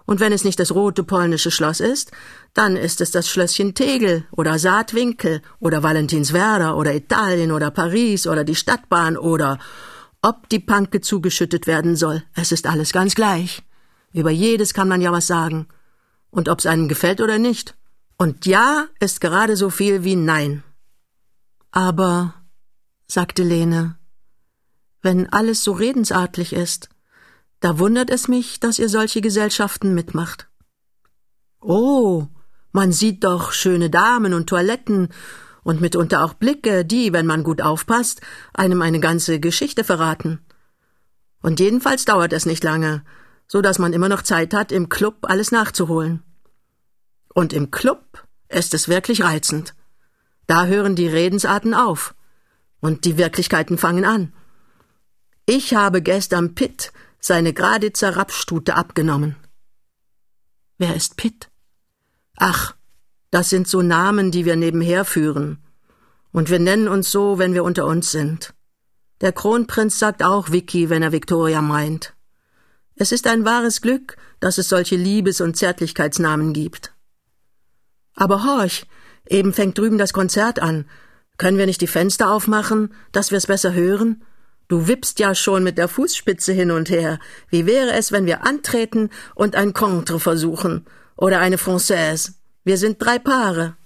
Und 0.08 0.20
wenn 0.20 0.32
es 0.32 0.42
nicht 0.42 0.58
das 0.58 0.74
rote 0.74 1.04
polnische 1.04 1.50
Schloss 1.50 1.80
ist, 1.80 2.12
dann 2.54 2.76
ist 2.76 3.02
es 3.02 3.10
das 3.10 3.28
Schlösschen 3.28 3.74
Tegel 3.74 4.24
oder 4.30 4.58
Saatwinkel 4.58 5.42
oder 5.60 5.82
Valentinswerder 5.82 6.78
oder 6.78 6.94
Italien 6.94 7.52
oder 7.52 7.70
Paris 7.70 8.26
oder 8.26 8.42
die 8.42 8.54
Stadtbahn 8.54 9.18
oder 9.18 9.58
ob 10.22 10.48
die 10.48 10.60
Panke 10.60 11.02
zugeschüttet 11.02 11.66
werden 11.66 11.94
soll. 11.94 12.22
Es 12.34 12.52
ist 12.52 12.66
alles 12.66 12.94
ganz 12.94 13.14
gleich. 13.14 13.62
Über 14.14 14.30
jedes 14.30 14.72
kann 14.72 14.88
man 14.88 15.02
ja 15.02 15.12
was 15.12 15.26
sagen. 15.26 15.68
Und 16.30 16.48
ob's 16.48 16.64
einem 16.64 16.88
gefällt 16.88 17.20
oder 17.20 17.38
nicht. 17.38 17.76
Und 18.16 18.46
ja 18.46 18.86
ist 19.00 19.20
gerade 19.20 19.56
so 19.58 19.68
viel 19.68 20.04
wie 20.04 20.16
nein. 20.16 20.62
Aber, 21.70 22.32
sagte 23.06 23.42
Lene, 23.42 23.98
wenn 25.02 25.30
alles 25.30 25.62
so 25.62 25.72
redensartlich 25.72 26.54
ist, 26.54 26.88
da 27.60 27.78
wundert 27.78 28.10
es 28.10 28.28
mich, 28.28 28.60
dass 28.60 28.78
ihr 28.78 28.88
solche 28.88 29.20
Gesellschaften 29.20 29.94
mitmacht. 29.94 30.48
Oh, 31.60 32.26
man 32.72 32.92
sieht 32.92 33.24
doch 33.24 33.52
schöne 33.52 33.90
Damen 33.90 34.34
und 34.34 34.48
Toiletten 34.48 35.08
und 35.64 35.80
mitunter 35.80 36.24
auch 36.24 36.34
Blicke, 36.34 36.84
die, 36.84 37.12
wenn 37.12 37.26
man 37.26 37.42
gut 37.42 37.60
aufpasst, 37.60 38.20
einem 38.54 38.80
eine 38.82 39.00
ganze 39.00 39.40
Geschichte 39.40 39.84
verraten. 39.84 40.40
Und 41.42 41.60
jedenfalls 41.60 42.04
dauert 42.04 42.32
es 42.32 42.46
nicht 42.46 42.62
lange, 42.64 43.04
so 43.46 43.60
dass 43.60 43.78
man 43.78 43.92
immer 43.92 44.08
noch 44.08 44.22
Zeit 44.22 44.54
hat, 44.54 44.70
im 44.70 44.88
Club 44.88 45.16
alles 45.22 45.50
nachzuholen. 45.50 46.22
Und 47.34 47.52
im 47.52 47.70
Club 47.70 48.26
ist 48.48 48.74
es 48.74 48.88
wirklich 48.88 49.22
reizend. 49.22 49.74
Da 50.46 50.66
hören 50.66 50.96
die 50.96 51.08
Redensarten 51.08 51.74
auf 51.74 52.14
und 52.80 53.04
die 53.04 53.18
Wirklichkeiten 53.18 53.78
fangen 53.78 54.04
an. 54.04 54.32
Ich 55.46 55.74
habe 55.74 56.02
gestern 56.02 56.54
Pitt 56.54 56.92
seine 57.20 57.52
Graditzer 57.52 58.16
Rapsstute 58.16 58.74
abgenommen. 58.74 59.36
Wer 60.78 60.94
ist 60.94 61.16
Pitt? 61.16 61.50
Ach, 62.36 62.74
das 63.30 63.50
sind 63.50 63.68
so 63.68 63.82
Namen, 63.82 64.30
die 64.30 64.44
wir 64.44 64.56
nebenher 64.56 65.04
führen. 65.04 65.58
Und 66.32 66.50
wir 66.50 66.58
nennen 66.58 66.88
uns 66.88 67.10
so, 67.10 67.38
wenn 67.38 67.54
wir 67.54 67.64
unter 67.64 67.86
uns 67.86 68.10
sind. 68.10 68.54
Der 69.20 69.32
Kronprinz 69.32 69.98
sagt 69.98 70.22
auch 70.22 70.52
Vicky, 70.52 70.88
wenn 70.90 71.02
er 71.02 71.12
Victoria 71.12 71.60
meint. 71.60 72.14
Es 72.94 73.12
ist 73.12 73.26
ein 73.26 73.44
wahres 73.44 73.80
Glück, 73.80 74.16
dass 74.40 74.58
es 74.58 74.68
solche 74.68 74.96
Liebes- 74.96 75.40
und 75.40 75.56
Zärtlichkeitsnamen 75.56 76.52
gibt. 76.52 76.92
Aber 78.14 78.44
horch, 78.44 78.86
eben 79.28 79.52
fängt 79.52 79.78
drüben 79.78 79.98
das 79.98 80.12
Konzert 80.12 80.60
an. 80.60 80.88
Können 81.36 81.58
wir 81.58 81.66
nicht 81.66 81.80
die 81.80 81.86
Fenster 81.86 82.30
aufmachen, 82.30 82.94
dass 83.12 83.30
wir 83.30 83.38
es 83.38 83.46
besser 83.46 83.72
hören? 83.72 84.24
Du 84.68 84.86
wippst 84.86 85.18
ja 85.18 85.34
schon 85.34 85.64
mit 85.64 85.78
der 85.78 85.88
Fußspitze 85.88 86.52
hin 86.52 86.70
und 86.70 86.90
her. 86.90 87.18
Wie 87.48 87.64
wäre 87.64 87.92
es, 87.92 88.12
wenn 88.12 88.26
wir 88.26 88.44
antreten 88.44 89.08
und 89.34 89.56
ein 89.56 89.72
Contre 89.72 90.20
versuchen? 90.20 90.86
Oder 91.16 91.40
eine 91.40 91.56
Française? 91.56 92.34
Wir 92.64 92.76
sind 92.76 92.98
drei 92.98 93.18
Paare. 93.18 93.76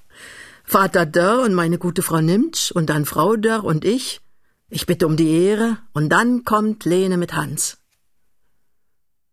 Vater 0.65 1.07
Dörr 1.07 1.43
und 1.45 1.55
meine 1.55 1.79
gute 1.79 2.03
Frau 2.03 2.21
Nimtsch 2.21 2.73
und 2.73 2.91
dann 2.91 3.05
Frau 3.05 3.37
Dörr 3.37 3.65
und 3.65 3.85
ich. 3.85 4.21
Ich 4.69 4.87
bitte 4.87 5.07
um 5.07 5.17
die 5.17 5.31
Ehre 5.31 5.79
und 5.93 6.09
dann 6.09 6.45
kommt 6.45 6.85
Lene 6.85 7.17
mit 7.17 7.35
Hans. 7.35 7.79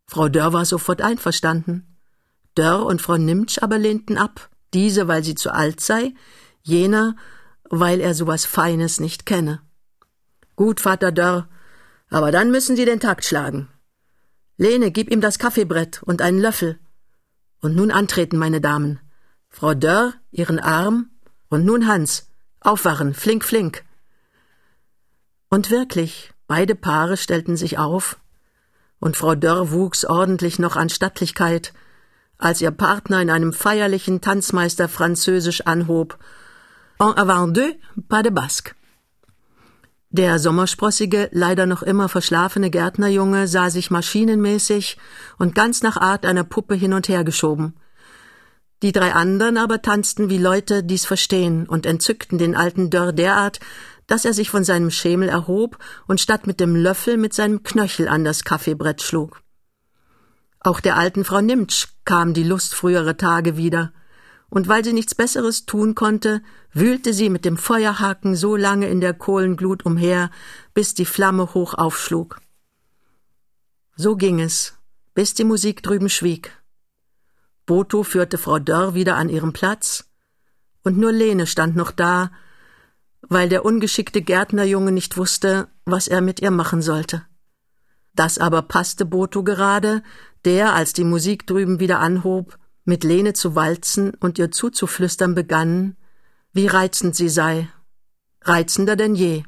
Frau 0.06 0.30
Dörr 0.30 0.54
war 0.54 0.66
sofort 0.66 1.02
einverstanden. 1.02 1.98
Dörr 2.56 2.86
und 2.86 3.02
Frau 3.02 3.18
Nimtsch 3.18 3.60
aber 3.62 3.80
lehnten 3.80 4.18
ab, 4.18 4.50
diese, 4.74 5.08
weil 5.08 5.24
sie 5.24 5.36
zu 5.36 5.52
alt 5.52 5.82
sei, 5.82 6.14
jener, 6.62 7.16
weil 7.70 8.02
er 8.02 8.14
sowas 8.14 8.46
Feines 8.46 9.00
nicht 9.00 9.26
kenne. 9.26 9.62
Gut, 10.60 10.82
Vater 10.82 11.14
Dörr, 11.14 11.48
aber 12.10 12.34
dann 12.34 12.52
müssen 12.52 12.76
Sie 12.76 12.84
den 12.84 13.00
Takt 13.00 13.24
schlagen. 13.24 13.70
Lene, 14.58 14.92
gib 14.92 15.10
ihm 15.10 15.22
das 15.22 15.40
Kaffeebrett 15.40 16.04
und 16.04 16.22
einen 16.22 16.38
Löffel. 16.38 16.78
Und 17.62 17.78
nun 17.78 17.92
antreten, 17.92 18.38
meine 18.38 18.60
Damen. 18.60 19.00
Frau 19.48 19.74
Dörr, 19.74 20.16
Ihren 20.32 20.60
Arm, 20.60 21.12
und 21.48 21.64
nun 21.64 21.88
Hans. 21.88 22.28
Aufwachen, 22.60 23.14
flink, 23.14 23.46
flink. 23.46 23.86
Und 25.48 25.70
wirklich, 25.70 26.34
beide 26.46 26.76
Paare 26.76 27.16
stellten 27.16 27.56
sich 27.56 27.78
auf, 27.78 28.20
und 29.00 29.16
Frau 29.16 29.36
Dörr 29.36 29.72
wuchs 29.72 30.04
ordentlich 30.04 30.60
noch 30.60 30.76
an 30.76 30.90
Stattlichkeit, 30.90 31.72
als 32.38 32.60
ihr 32.60 32.72
Partner 32.72 33.22
in 33.22 33.30
einem 33.30 33.54
feierlichen 33.54 34.20
Tanzmeister 34.20 34.90
Französisch 34.90 35.62
anhob 35.62 36.20
En 36.98 37.14
avant 37.14 37.56
deux, 37.56 37.76
pas 38.10 38.24
de 38.24 38.32
basque. 38.32 38.76
Der 40.12 40.40
sommersprossige, 40.40 41.30
leider 41.32 41.68
noch 41.68 41.84
immer 41.84 42.10
verschlafene 42.10 42.72
Gärtnerjunge 42.72 43.48
sah 43.48 43.70
sich 43.70 43.92
maschinenmäßig 43.92 44.98
und 45.38 45.54
ganz 45.54 45.84
nach 45.84 45.98
Art 45.98 46.26
einer 46.26 46.44
Puppe 46.44 46.74
hin 46.74 46.94
und 46.94 47.08
her 47.08 47.24
geschoben. 47.24 47.76
Die 48.82 48.92
drei 48.92 49.14
anderen 49.14 49.58
aber 49.58 49.84
tanzten 49.84 50.30
wie 50.30 50.40
Leute, 50.40 50.84
die's 50.84 51.06
verstehen 51.06 51.68
und 51.68 51.86
entzückten 51.86 52.40
den 52.40 52.56
alten 52.56 52.90
Dörr 52.90 53.14
derart, 53.14 53.60
dass 54.08 54.26
er 54.26 54.34
sich 54.34 54.50
von 54.50 54.64
seinem 54.64 54.90
Schemel 54.90 55.30
erhob 55.30 55.78
und 56.08 56.20
statt 56.20 56.48
mit 56.48 56.60
dem 56.60 56.76
Löffel 56.76 57.18
mit 57.18 57.36
seinem 57.36 57.62
Knöchel 57.62 58.08
an 58.08 58.24
das 58.24 58.44
Kaffeebrett 58.44 59.04
schlug. 59.04 59.42
Auch 60.60 60.80
der 60.80 60.98
alten 60.98 61.24
Frau 61.24 61.40
Nimtsch 61.40 61.88
kam 62.04 62.34
die 62.34 62.44
Lust 62.44 62.74
früherer 62.74 63.16
Tage 63.16 63.58
wieder, 63.58 63.94
und 64.50 64.68
weil 64.68 64.84
sie 64.84 64.94
nichts 64.94 65.16
Besseres 65.16 65.66
tun 65.66 65.96
konnte, 65.96 66.42
wühlte 66.74 67.14
sie 67.14 67.30
mit 67.30 67.46
dem 67.46 67.58
Feuerhaken 67.58 68.36
so 68.36 68.56
lange 68.56 68.88
in 68.90 69.02
der 69.02 69.14
Kohlenglut 69.14 69.86
umher, 69.86 70.32
bis 70.74 70.94
die 70.94 71.06
Flamme 71.06 71.54
hoch 71.54 71.74
aufschlug. 71.76 72.42
So 73.96 74.16
ging 74.16 74.40
es, 74.40 74.78
bis 75.14 75.34
die 75.34 75.44
Musik 75.44 75.84
drüben 75.84 76.10
schwieg. 76.10 76.58
Boto 77.66 78.04
führte 78.04 78.38
Frau 78.38 78.58
Dörr 78.58 78.96
wieder 78.96 79.16
an 79.16 79.30
ihren 79.30 79.54
Platz, 79.54 80.06
und 80.84 80.98
nur 80.98 81.12
Lene 81.12 81.46
stand 81.46 81.76
noch 81.76 81.92
da, 81.92 82.32
weil 83.22 83.50
der 83.50 83.66
ungeschickte 83.66 84.22
Gärtnerjunge 84.22 84.92
nicht 84.92 85.18
wusste, 85.18 85.68
was 85.86 86.08
er 86.08 86.22
mit 86.22 86.42
ihr 86.42 86.52
machen 86.52 86.82
sollte. 86.82 87.26
Das 88.16 88.38
aber 88.38 88.64
passte 88.64 89.06
Boto 89.06 89.44
gerade, 89.44 90.02
der, 90.46 90.74
als 90.74 90.94
die 90.94 91.04
Musik 91.04 91.46
drüben 91.46 91.80
wieder 91.80 92.00
anhob, 92.00 92.58
mit 92.90 93.04
Lene 93.04 93.34
zu 93.34 93.56
walzen 93.56 94.14
und 94.20 94.38
ihr 94.38 94.52
zuzuflüstern 94.52 95.34
begann, 95.36 95.96
wie 96.52 96.68
reizend 96.68 97.16
sie 97.16 97.30
sei, 97.30 97.70
reizender 98.42 98.96
denn 98.98 99.16
je. 99.16 99.44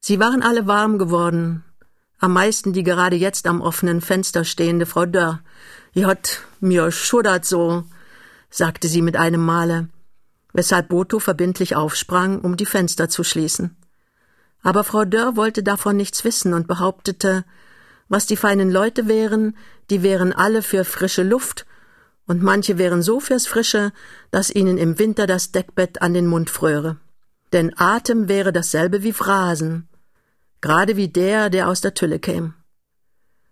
Sie 0.00 0.18
waren 0.18 0.42
alle 0.42 0.66
warm 0.66 0.98
geworden, 0.98 1.62
am 2.18 2.32
meisten 2.32 2.72
die 2.72 2.82
gerade 2.82 3.16
jetzt 3.16 3.46
am 3.46 3.60
offenen 3.60 4.00
Fenster 4.00 4.44
stehende 4.44 4.86
Frau 4.86 5.06
Dörr. 5.06 5.40
Jott, 5.92 6.40
mir 6.58 6.90
schuddert 6.90 7.44
so, 7.44 7.84
sagte 8.50 8.88
sie 8.88 9.02
mit 9.02 9.16
einem 9.16 9.44
Male 9.44 9.88
weshalb 10.52 10.88
Boto 10.88 11.18
verbindlich 11.18 11.76
aufsprang, 11.76 12.40
um 12.40 12.56
die 12.56 12.66
Fenster 12.66 13.08
zu 13.08 13.24
schließen. 13.24 13.76
Aber 14.62 14.84
Frau 14.84 15.04
Dörr 15.04 15.36
wollte 15.36 15.62
davon 15.62 15.96
nichts 15.96 16.24
wissen 16.24 16.54
und 16.54 16.68
behauptete, 16.68 17.44
was 18.08 18.26
die 18.26 18.36
feinen 18.36 18.70
Leute 18.70 19.08
wären, 19.08 19.56
die 19.90 20.02
wären 20.02 20.32
alle 20.32 20.62
für 20.62 20.84
frische 20.84 21.22
Luft, 21.22 21.66
und 22.26 22.42
manche 22.42 22.78
wären 22.78 23.02
so 23.02 23.20
fürs 23.20 23.46
Frische, 23.46 23.92
dass 24.30 24.50
ihnen 24.50 24.78
im 24.78 24.98
Winter 24.98 25.26
das 25.26 25.52
Deckbett 25.52 26.02
an 26.02 26.14
den 26.14 26.26
Mund 26.26 26.50
fröre. 26.50 26.96
Denn 27.52 27.72
Atem 27.76 28.28
wäre 28.28 28.52
dasselbe 28.52 29.02
wie 29.02 29.12
Phrasen, 29.12 29.88
gerade 30.60 30.96
wie 30.96 31.08
der, 31.08 31.50
der 31.50 31.68
aus 31.68 31.80
der 31.80 31.94
Tülle 31.94 32.18
käme. 32.18 32.54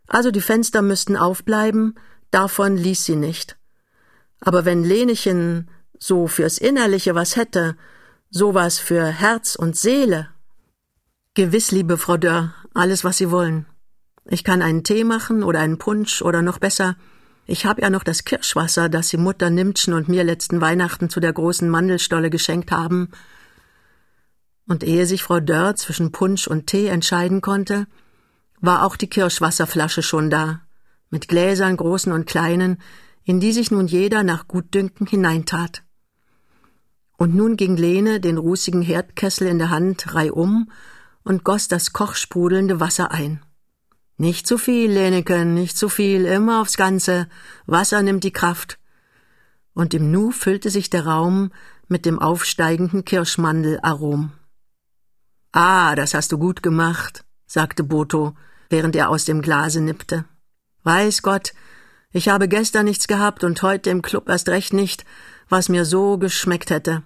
Also 0.07 0.31
die 0.31 0.41
Fenster 0.41 0.83
müssten 0.83 1.17
aufbleiben, 1.17 1.99
davon 2.31 2.77
ließ 2.77 3.05
sie 3.05 3.17
nicht. 3.17 3.57
Aber 4.41 4.65
wenn 4.65 4.83
Lenechen 4.83 5.69
so 5.99 6.27
fürs 6.27 6.59
Innerliche 6.59 7.15
was 7.15 7.37
hätte, 7.37 7.77
sowas 8.31 8.79
für 8.79 9.05
Herz 9.05 9.55
und 9.55 9.77
Seele. 9.77 10.29
Gewiss, 11.35 11.71
liebe 11.71 11.99
Frau 11.99 12.17
Dörr, 12.17 12.55
alles, 12.75 13.05
was 13.05 13.19
Sie 13.19 13.31
wollen. 13.31 13.67
Ich 14.25 14.45
kann 14.45 14.63
einen 14.63 14.85
Tee 14.85 15.05
machen 15.05 15.43
oder 15.43 15.61
einen 15.61 15.79
Punsch 15.79 16.23
oder 16.23 16.43
noch 16.43 16.59
besser, 16.59 16.97
ich 17.51 17.67
hab 17.67 17.83
ja 17.83 17.91
noch 17.91 18.05
das 18.05 18.25
Kirschwasser, 18.25 18.89
das 18.89 19.09
Sie 19.09 19.17
Mutter 19.17 19.51
Nimtschen 19.51 19.93
und 19.93 20.09
mir 20.09 20.23
letzten 20.23 20.61
Weihnachten 20.61 21.11
zu 21.11 21.19
der 21.19 21.33
großen 21.33 21.69
Mandelstolle 21.69 22.31
geschenkt 22.31 22.71
haben. 22.71 23.09
Und 24.69 24.85
ehe 24.85 25.05
sich 25.05 25.25
Frau 25.25 25.41
Dörr 25.41 25.75
zwischen 25.75 26.13
Punsch 26.13 26.47
und 26.47 26.69
Tee 26.69 26.87
entscheiden 26.87 27.41
konnte, 27.41 27.89
war 28.61 28.85
auch 28.85 28.95
die 28.95 29.09
Kirschwasserflasche 29.09 30.03
schon 30.03 30.31
da, 30.31 30.61
mit 31.11 31.27
Gläsern 31.27 31.77
großen 31.77 32.13
und 32.13 32.27
kleinen, 32.27 32.81
in 33.25 33.41
die 33.41 33.53
sich 33.53 33.73
nun 33.73 33.89
jeder 33.89 34.23
nach 34.23 34.47
Gutdünken 34.47 35.09
hineintat. 35.09 35.83
Und 37.17 37.35
nun 37.35 37.57
ging 37.57 37.77
Lene 37.77 38.21
den 38.21 38.39
rußigen 38.39 38.81
Herdkessel 38.81 39.49
in 39.49 39.59
der 39.59 39.71
Hand 39.71 40.15
reihum 40.15 40.71
und 41.25 41.43
goss 41.43 41.67
das 41.67 41.93
kochsprudelnde 41.93 42.79
Wasser 42.79 43.11
ein. 43.11 43.43
Nicht 44.21 44.47
zu 44.47 44.59
viel, 44.59 44.91
Leneken, 44.93 45.55
nicht 45.55 45.79
zu 45.79 45.89
viel, 45.89 46.27
immer 46.27 46.61
aufs 46.61 46.77
Ganze. 46.77 47.27
Wasser 47.65 48.03
nimmt 48.03 48.23
die 48.23 48.35
Kraft. 48.35 48.79
Und 49.73 49.95
im 49.95 50.11
Nu 50.11 50.31
füllte 50.31 50.69
sich 50.69 50.91
der 50.91 51.07
Raum 51.07 51.53
mit 51.89 52.05
dem 52.05 52.19
aufsteigenden 52.19 53.07
Kirschmandelarom. 53.07 54.33
Ah, 55.53 55.95
das 55.95 56.13
hast 56.13 56.33
du 56.33 56.37
gut 56.37 56.63
gemacht, 56.63 57.25
sagte 57.47 57.83
Boto, 57.83 58.37
während 58.69 58.95
er 58.95 59.09
aus 59.09 59.25
dem 59.25 59.41
Glase 59.41 59.81
nippte. 59.81 60.27
Weiß 60.83 61.23
Gott, 61.23 61.55
ich 62.13 62.29
habe 62.29 62.47
gestern 62.47 62.85
nichts 62.85 63.09
gehabt 63.09 63.43
und 63.43 63.63
heute 63.63 63.89
im 63.89 64.03
Club 64.03 64.29
erst 64.29 64.51
recht 64.51 64.75
nicht, 64.75 65.07
was 65.49 65.71
mir 65.71 65.87
so 65.87 66.19
geschmeckt 66.19 66.69
hätte. 66.69 67.05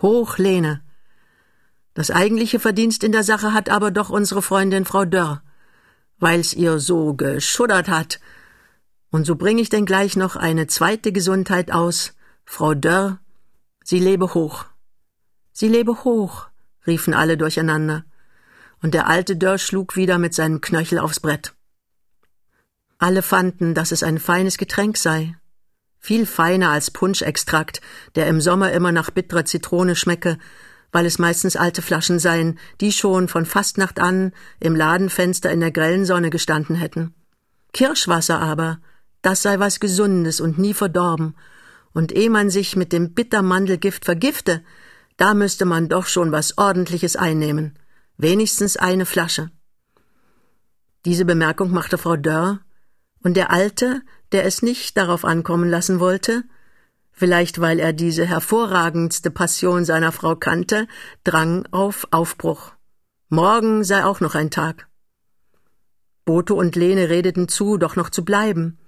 Hoch, 0.00 0.38
Lene. 0.38 0.82
Das 1.92 2.10
eigentliche 2.10 2.58
Verdienst 2.58 3.04
in 3.04 3.12
der 3.12 3.22
Sache 3.22 3.52
hat 3.52 3.68
aber 3.68 3.90
doch 3.90 4.08
unsere 4.08 4.40
Freundin 4.40 4.86
Frau 4.86 5.04
Dörr, 5.04 5.42
weil's 6.24 6.54
ihr 6.54 6.80
so 6.80 7.14
geschuddert 7.14 7.88
hat. 7.88 8.18
Und 9.10 9.24
so 9.26 9.36
bring 9.36 9.58
ich 9.58 9.68
denn 9.68 9.86
gleich 9.86 10.16
noch 10.16 10.34
eine 10.34 10.66
zweite 10.66 11.12
Gesundheit 11.12 11.70
aus. 11.70 12.14
Frau 12.44 12.74
Dörr, 12.74 13.20
sie 13.84 14.00
lebe 14.00 14.34
hoch. 14.34 14.64
Sie 15.52 15.68
lebe 15.68 16.02
hoch, 16.02 16.48
riefen 16.84 17.14
alle 17.14 17.36
durcheinander. 17.36 18.04
Und 18.82 18.94
der 18.94 19.06
alte 19.06 19.36
Dörr 19.36 19.58
schlug 19.58 19.94
wieder 19.94 20.18
mit 20.18 20.34
seinem 20.34 20.60
Knöchel 20.60 20.98
aufs 20.98 21.20
Brett. 21.20 21.54
Alle 22.98 23.22
fanden, 23.22 23.74
dass 23.74 23.92
es 23.92 24.02
ein 24.02 24.18
feines 24.18 24.58
Getränk 24.58 24.96
sei. 24.96 25.36
Viel 26.00 26.26
feiner 26.26 26.70
als 26.70 26.90
Punschextrakt, 26.90 27.80
der 28.14 28.26
im 28.26 28.40
Sommer 28.40 28.72
immer 28.72 28.92
nach 28.92 29.10
bitterer 29.10 29.44
Zitrone 29.44 29.94
schmecke, 29.94 30.38
weil 30.94 31.06
es 31.06 31.18
meistens 31.18 31.56
alte 31.56 31.82
Flaschen 31.82 32.20
seien, 32.20 32.56
die 32.80 32.92
schon 32.92 33.26
von 33.26 33.46
Fastnacht 33.46 33.98
an 33.98 34.32
im 34.60 34.76
Ladenfenster 34.76 35.50
in 35.50 35.58
der 35.58 35.72
grellen 35.72 36.04
Sonne 36.04 36.30
gestanden 36.30 36.76
hätten. 36.76 37.16
Kirschwasser 37.72 38.40
aber, 38.40 38.78
das 39.20 39.42
sei 39.42 39.58
was 39.58 39.80
Gesundes 39.80 40.40
und 40.40 40.56
nie 40.56 40.72
verdorben, 40.72 41.34
und 41.94 42.12
ehe 42.12 42.30
man 42.30 42.48
sich 42.48 42.76
mit 42.76 42.92
dem 42.92 43.12
Bittermandelgift 43.12 44.04
vergifte, 44.04 44.62
da 45.16 45.34
müsste 45.34 45.64
man 45.64 45.88
doch 45.88 46.06
schon 46.06 46.30
was 46.30 46.58
Ordentliches 46.58 47.16
einnehmen, 47.16 47.76
wenigstens 48.16 48.76
eine 48.76 49.04
Flasche. 49.04 49.50
Diese 51.04 51.24
Bemerkung 51.24 51.72
machte 51.72 51.98
Frau 51.98 52.14
Dörr, 52.14 52.60
und 53.20 53.36
der 53.36 53.50
Alte, 53.50 54.02
der 54.30 54.44
es 54.44 54.62
nicht 54.62 54.96
darauf 54.96 55.24
ankommen 55.24 55.68
lassen 55.68 55.98
wollte, 55.98 56.44
vielleicht 57.14 57.60
weil 57.60 57.78
er 57.78 57.92
diese 57.92 58.26
hervorragendste 58.26 59.30
Passion 59.30 59.84
seiner 59.84 60.12
Frau 60.12 60.36
kannte, 60.36 60.86
drang 61.22 61.66
auf 61.70 62.06
Aufbruch. 62.10 62.72
Morgen 63.28 63.84
sei 63.84 64.04
auch 64.04 64.20
noch 64.20 64.34
ein 64.34 64.50
Tag. 64.50 64.88
Boto 66.24 66.54
und 66.54 66.76
Lene 66.76 67.08
redeten 67.08 67.48
zu, 67.48 67.78
doch 67.78 67.96
noch 67.96 68.10
zu 68.10 68.24
bleiben. 68.24 68.78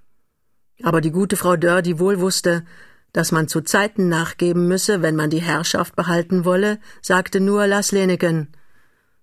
Aber 0.82 1.00
die 1.00 1.10
gute 1.10 1.36
Frau 1.36 1.56
Dörr, 1.56 1.82
die 1.82 1.98
wohl 1.98 2.20
wusste, 2.20 2.64
dass 3.12 3.32
man 3.32 3.48
zu 3.48 3.62
Zeiten 3.62 4.08
nachgeben 4.08 4.68
müsse, 4.68 5.00
wenn 5.00 5.16
man 5.16 5.30
die 5.30 5.40
Herrschaft 5.40 5.96
behalten 5.96 6.44
wolle, 6.44 6.78
sagte 7.00 7.40
nur, 7.40 7.66
lass 7.66 7.92
Leneken. 7.92 8.48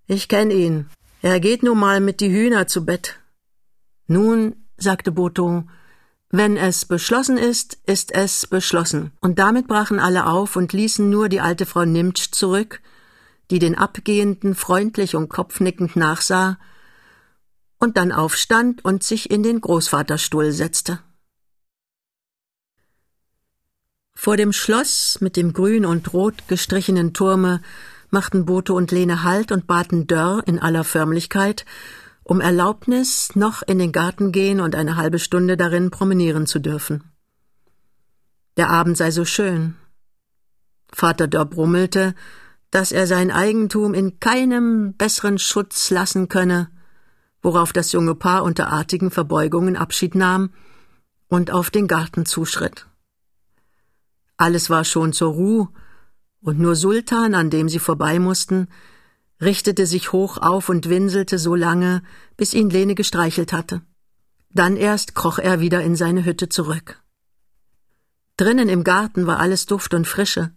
Ich 0.08 0.28
kenn 0.28 0.50
ihn. 0.50 0.88
Er 1.22 1.40
geht 1.40 1.64
nun 1.64 1.80
mal 1.80 2.00
mit 2.00 2.20
die 2.20 2.32
Hühner 2.32 2.68
zu 2.68 2.86
Bett. 2.86 3.20
Nun, 4.08 4.56
sagte 4.78 5.12
Boto, 5.12 5.66
wenn 6.36 6.58
es 6.58 6.86
beschlossen 6.86 7.38
ist, 7.38 7.78
ist 7.86 8.12
es 8.12 8.48
beschlossen. 8.48 9.12
Und 9.22 9.38
damit 9.38 9.68
brachen 9.68 10.00
alle 10.00 10.26
auf 10.26 10.56
und 10.56 10.74
ließen 10.74 11.08
nur 11.08 11.30
die 11.30 11.42
alte 11.42 11.68
Frau 11.68 11.86
Nimtsch 11.86 12.32
zurück, 12.32 12.82
die 13.52 13.60
den 13.60 13.78
Abgehenden 13.78 14.56
freundlich 14.56 15.16
und 15.16 15.30
kopfnickend 15.30 15.96
nachsah 15.96 16.58
und 17.78 17.98
dann 17.98 18.12
aufstand 18.12 18.84
und 18.84 19.04
sich 19.04 19.30
in 19.30 19.44
den 19.44 19.62
Großvaterstuhl 19.62 20.52
setzte. 20.52 20.98
Vor 24.16 24.36
dem 24.36 24.54
Schloss 24.54 25.20
mit 25.22 25.38
dem 25.38 25.54
grün 25.54 25.86
und 25.86 26.14
rot 26.14 26.48
gestrichenen 26.48 27.14
Turme 27.14 27.62
machten 28.10 28.46
Bote 28.46 28.74
und 28.74 28.90
Lene 28.90 29.22
Halt 29.22 29.52
und 29.52 29.68
baten 29.68 30.08
Dörr 30.08 30.42
in 30.48 30.58
aller 30.58 30.84
Förmlichkeit, 30.84 31.64
um 32.24 32.40
Erlaubnis, 32.42 33.36
noch 33.36 33.62
in 33.64 33.80
den 33.80 33.92
Garten 33.92 34.32
gehen 34.32 34.60
und 34.60 34.76
eine 34.76 34.96
halbe 34.96 35.20
Stunde 35.20 35.58
darin 35.58 35.92
promenieren 35.92 36.48
zu 36.48 36.60
dürfen. 36.60 37.04
Der 38.58 38.70
Abend 38.70 38.98
sei 38.98 39.12
so 39.12 39.26
schön. 39.26 39.76
Vater 40.92 41.28
Dörr 41.28 41.46
brummelte, 41.46 42.16
dass 42.72 42.92
er 42.92 43.08
sein 43.08 43.32
Eigentum 43.32 43.94
in 43.94 44.20
keinem 44.20 44.96
besseren 44.96 45.38
Schutz 45.38 45.90
lassen 45.90 46.30
könne, 46.30 46.70
worauf 47.42 47.74
das 47.74 47.92
junge 47.92 48.16
Paar 48.16 48.44
unter 48.44 48.70
artigen 48.70 49.12
Verbeugungen 49.12 49.76
Abschied 49.76 50.16
nahm 50.16 50.52
und 51.28 51.52
auf 51.52 51.70
den 51.72 51.88
Garten 51.88 52.26
zuschritt. 52.26 52.88
Alles 54.38 54.70
war 54.70 54.86
schon 54.86 55.14
zur 55.14 55.34
Ruhe, 55.34 55.70
und 56.42 56.60
nur 56.60 56.76
Sultan, 56.76 57.36
an 57.36 57.50
dem 57.50 57.70
sie 57.70 57.80
vorbei 57.80 58.20
mussten, 58.20 58.68
richtete 59.44 59.86
sich 59.86 60.12
hoch 60.12 60.38
auf 60.38 60.70
und 60.70 60.90
winselte 60.90 61.38
so 61.38 61.56
lange, 61.56 62.04
bis 62.38 62.54
ihn 62.54 62.70
Lene 62.70 62.96
gestreichelt 62.96 63.54
hatte. 63.54 63.82
Dann 64.52 64.78
erst 64.78 65.16
kroch 65.16 65.40
er 65.40 65.60
wieder 65.60 65.82
in 65.82 65.96
seine 65.96 66.26
Hütte 66.26 66.50
zurück. 66.50 67.02
Drinnen 68.38 68.70
im 68.70 68.84
Garten 68.84 69.28
war 69.28 69.40
alles 69.40 69.66
Duft 69.66 69.94
und 69.94 70.08
Frische, 70.08 70.54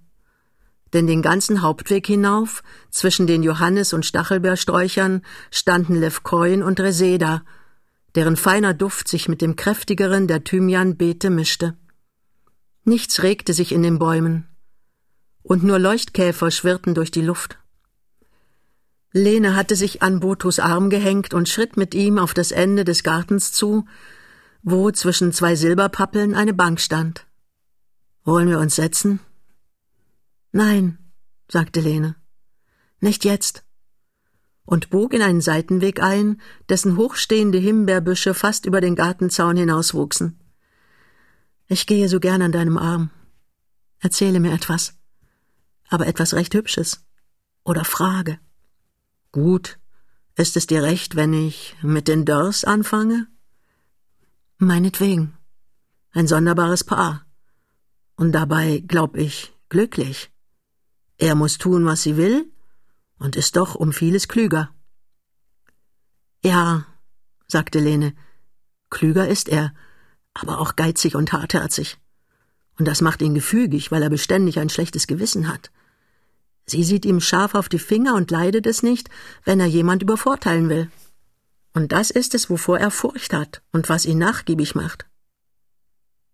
denn 0.92 1.06
den 1.06 1.22
ganzen 1.22 1.62
Hauptweg 1.62 2.06
hinauf, 2.06 2.62
zwischen 2.90 3.26
den 3.26 3.42
Johannis- 3.42 3.92
und 3.92 4.06
Stachelbeersträuchern, 4.06 5.22
standen 5.50 5.96
Levkoin 5.96 6.62
und 6.62 6.80
Reseda, 6.80 7.42
deren 8.14 8.36
feiner 8.36 8.72
Duft 8.72 9.08
sich 9.08 9.28
mit 9.28 9.42
dem 9.42 9.56
kräftigeren 9.56 10.26
der 10.26 10.44
Thymianbeete 10.44 11.28
mischte. 11.28 11.76
Nichts 12.84 13.22
regte 13.22 13.52
sich 13.52 13.72
in 13.72 13.82
den 13.82 13.98
Bäumen, 13.98 14.46
und 15.42 15.62
nur 15.64 15.78
Leuchtkäfer 15.78 16.50
schwirrten 16.50 16.94
durch 16.94 17.10
die 17.10 17.22
Luft. 17.22 17.58
Lene 19.16 19.56
hatte 19.56 19.76
sich 19.76 20.02
an 20.02 20.20
Botos 20.20 20.58
Arm 20.58 20.90
gehängt 20.90 21.32
und 21.32 21.48
schritt 21.48 21.76
mit 21.76 21.94
ihm 21.94 22.18
auf 22.18 22.34
das 22.34 22.52
Ende 22.52 22.84
des 22.84 23.02
Gartens 23.02 23.50
zu, 23.50 23.86
wo 24.62 24.90
zwischen 24.90 25.32
zwei 25.32 25.56
Silberpappeln 25.56 26.34
eine 26.34 26.52
Bank 26.52 26.80
stand. 26.80 27.26
Wollen 28.24 28.48
wir 28.48 28.58
uns 28.58 28.76
setzen? 28.76 29.20
Nein, 30.52 30.98
sagte 31.48 31.80
Lene. 31.80 32.16
Nicht 33.00 33.24
jetzt. 33.24 33.64
Und 34.64 34.90
bog 34.90 35.14
in 35.14 35.22
einen 35.22 35.40
Seitenweg 35.40 36.02
ein, 36.02 36.40
dessen 36.68 36.96
hochstehende 36.96 37.58
Himbeerbüsche 37.58 38.34
fast 38.34 38.66
über 38.66 38.80
den 38.80 38.96
Gartenzaun 38.96 39.56
hinauswuchsen. 39.56 40.40
Ich 41.68 41.86
gehe 41.86 42.08
so 42.08 42.20
gern 42.20 42.42
an 42.42 42.52
deinem 42.52 42.76
Arm. 42.76 43.10
Erzähle 44.00 44.40
mir 44.40 44.52
etwas. 44.52 44.94
Aber 45.88 46.06
etwas 46.06 46.34
recht 46.34 46.52
Hübsches. 46.54 47.06
Oder 47.64 47.84
frage. 47.84 48.40
Gut. 49.36 49.78
Ist 50.34 50.56
es 50.56 50.66
dir 50.66 50.82
recht, 50.82 51.14
wenn 51.14 51.34
ich 51.34 51.76
mit 51.82 52.08
den 52.08 52.24
Dörrs 52.24 52.64
anfange? 52.64 53.26
Meinetwegen. 54.56 55.36
Ein 56.12 56.26
sonderbares 56.26 56.84
Paar. 56.84 57.26
Und 58.14 58.32
dabei, 58.32 58.82
glaub 58.88 59.14
ich, 59.14 59.52
glücklich. 59.68 60.30
Er 61.18 61.34
muss 61.34 61.58
tun, 61.58 61.84
was 61.84 62.02
sie 62.02 62.16
will, 62.16 62.50
und 63.18 63.36
ist 63.36 63.56
doch 63.56 63.74
um 63.74 63.92
vieles 63.92 64.26
klüger. 64.26 64.70
Ja, 66.42 66.86
sagte 67.46 67.78
Lene, 67.78 68.14
klüger 68.88 69.28
ist 69.28 69.50
er, 69.50 69.74
aber 70.32 70.60
auch 70.60 70.76
geizig 70.76 71.14
und 71.14 71.34
hartherzig. 71.34 71.98
Und 72.78 72.88
das 72.88 73.02
macht 73.02 73.20
ihn 73.20 73.34
gefügig, 73.34 73.90
weil 73.90 74.02
er 74.02 74.08
beständig 74.08 74.58
ein 74.58 74.70
schlechtes 74.70 75.06
Gewissen 75.06 75.46
hat. 75.46 75.70
Sie 76.66 76.82
sieht 76.82 77.04
ihm 77.04 77.20
scharf 77.20 77.54
auf 77.54 77.68
die 77.68 77.78
Finger 77.78 78.14
und 78.14 78.30
leidet 78.30 78.66
es 78.66 78.82
nicht, 78.82 79.08
wenn 79.44 79.60
er 79.60 79.66
jemand 79.66 80.02
übervorteilen 80.02 80.68
will. 80.68 80.90
Und 81.72 81.92
das 81.92 82.10
ist 82.10 82.34
es, 82.34 82.50
wovor 82.50 82.78
er 82.78 82.90
Furcht 82.90 83.32
hat 83.32 83.62
und 83.70 83.88
was 83.88 84.04
ihn 84.04 84.18
nachgiebig 84.18 84.74
macht. 84.74 85.06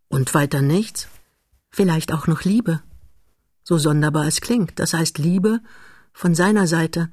Und 0.09 0.33
weiter 0.35 0.63
nichts? 0.63 1.09
Vielleicht 1.71 2.13
auch 2.13 2.27
noch 2.27 2.45
Liebe. 2.45 2.83
So 3.65 3.79
sonderbar 3.79 4.27
es 4.27 4.41
klingt, 4.41 4.79
das 4.79 4.95
heißt 4.95 5.19
Liebe 5.19 5.61
von 6.13 6.35
seiner 6.35 6.67
Seite. 6.67 7.11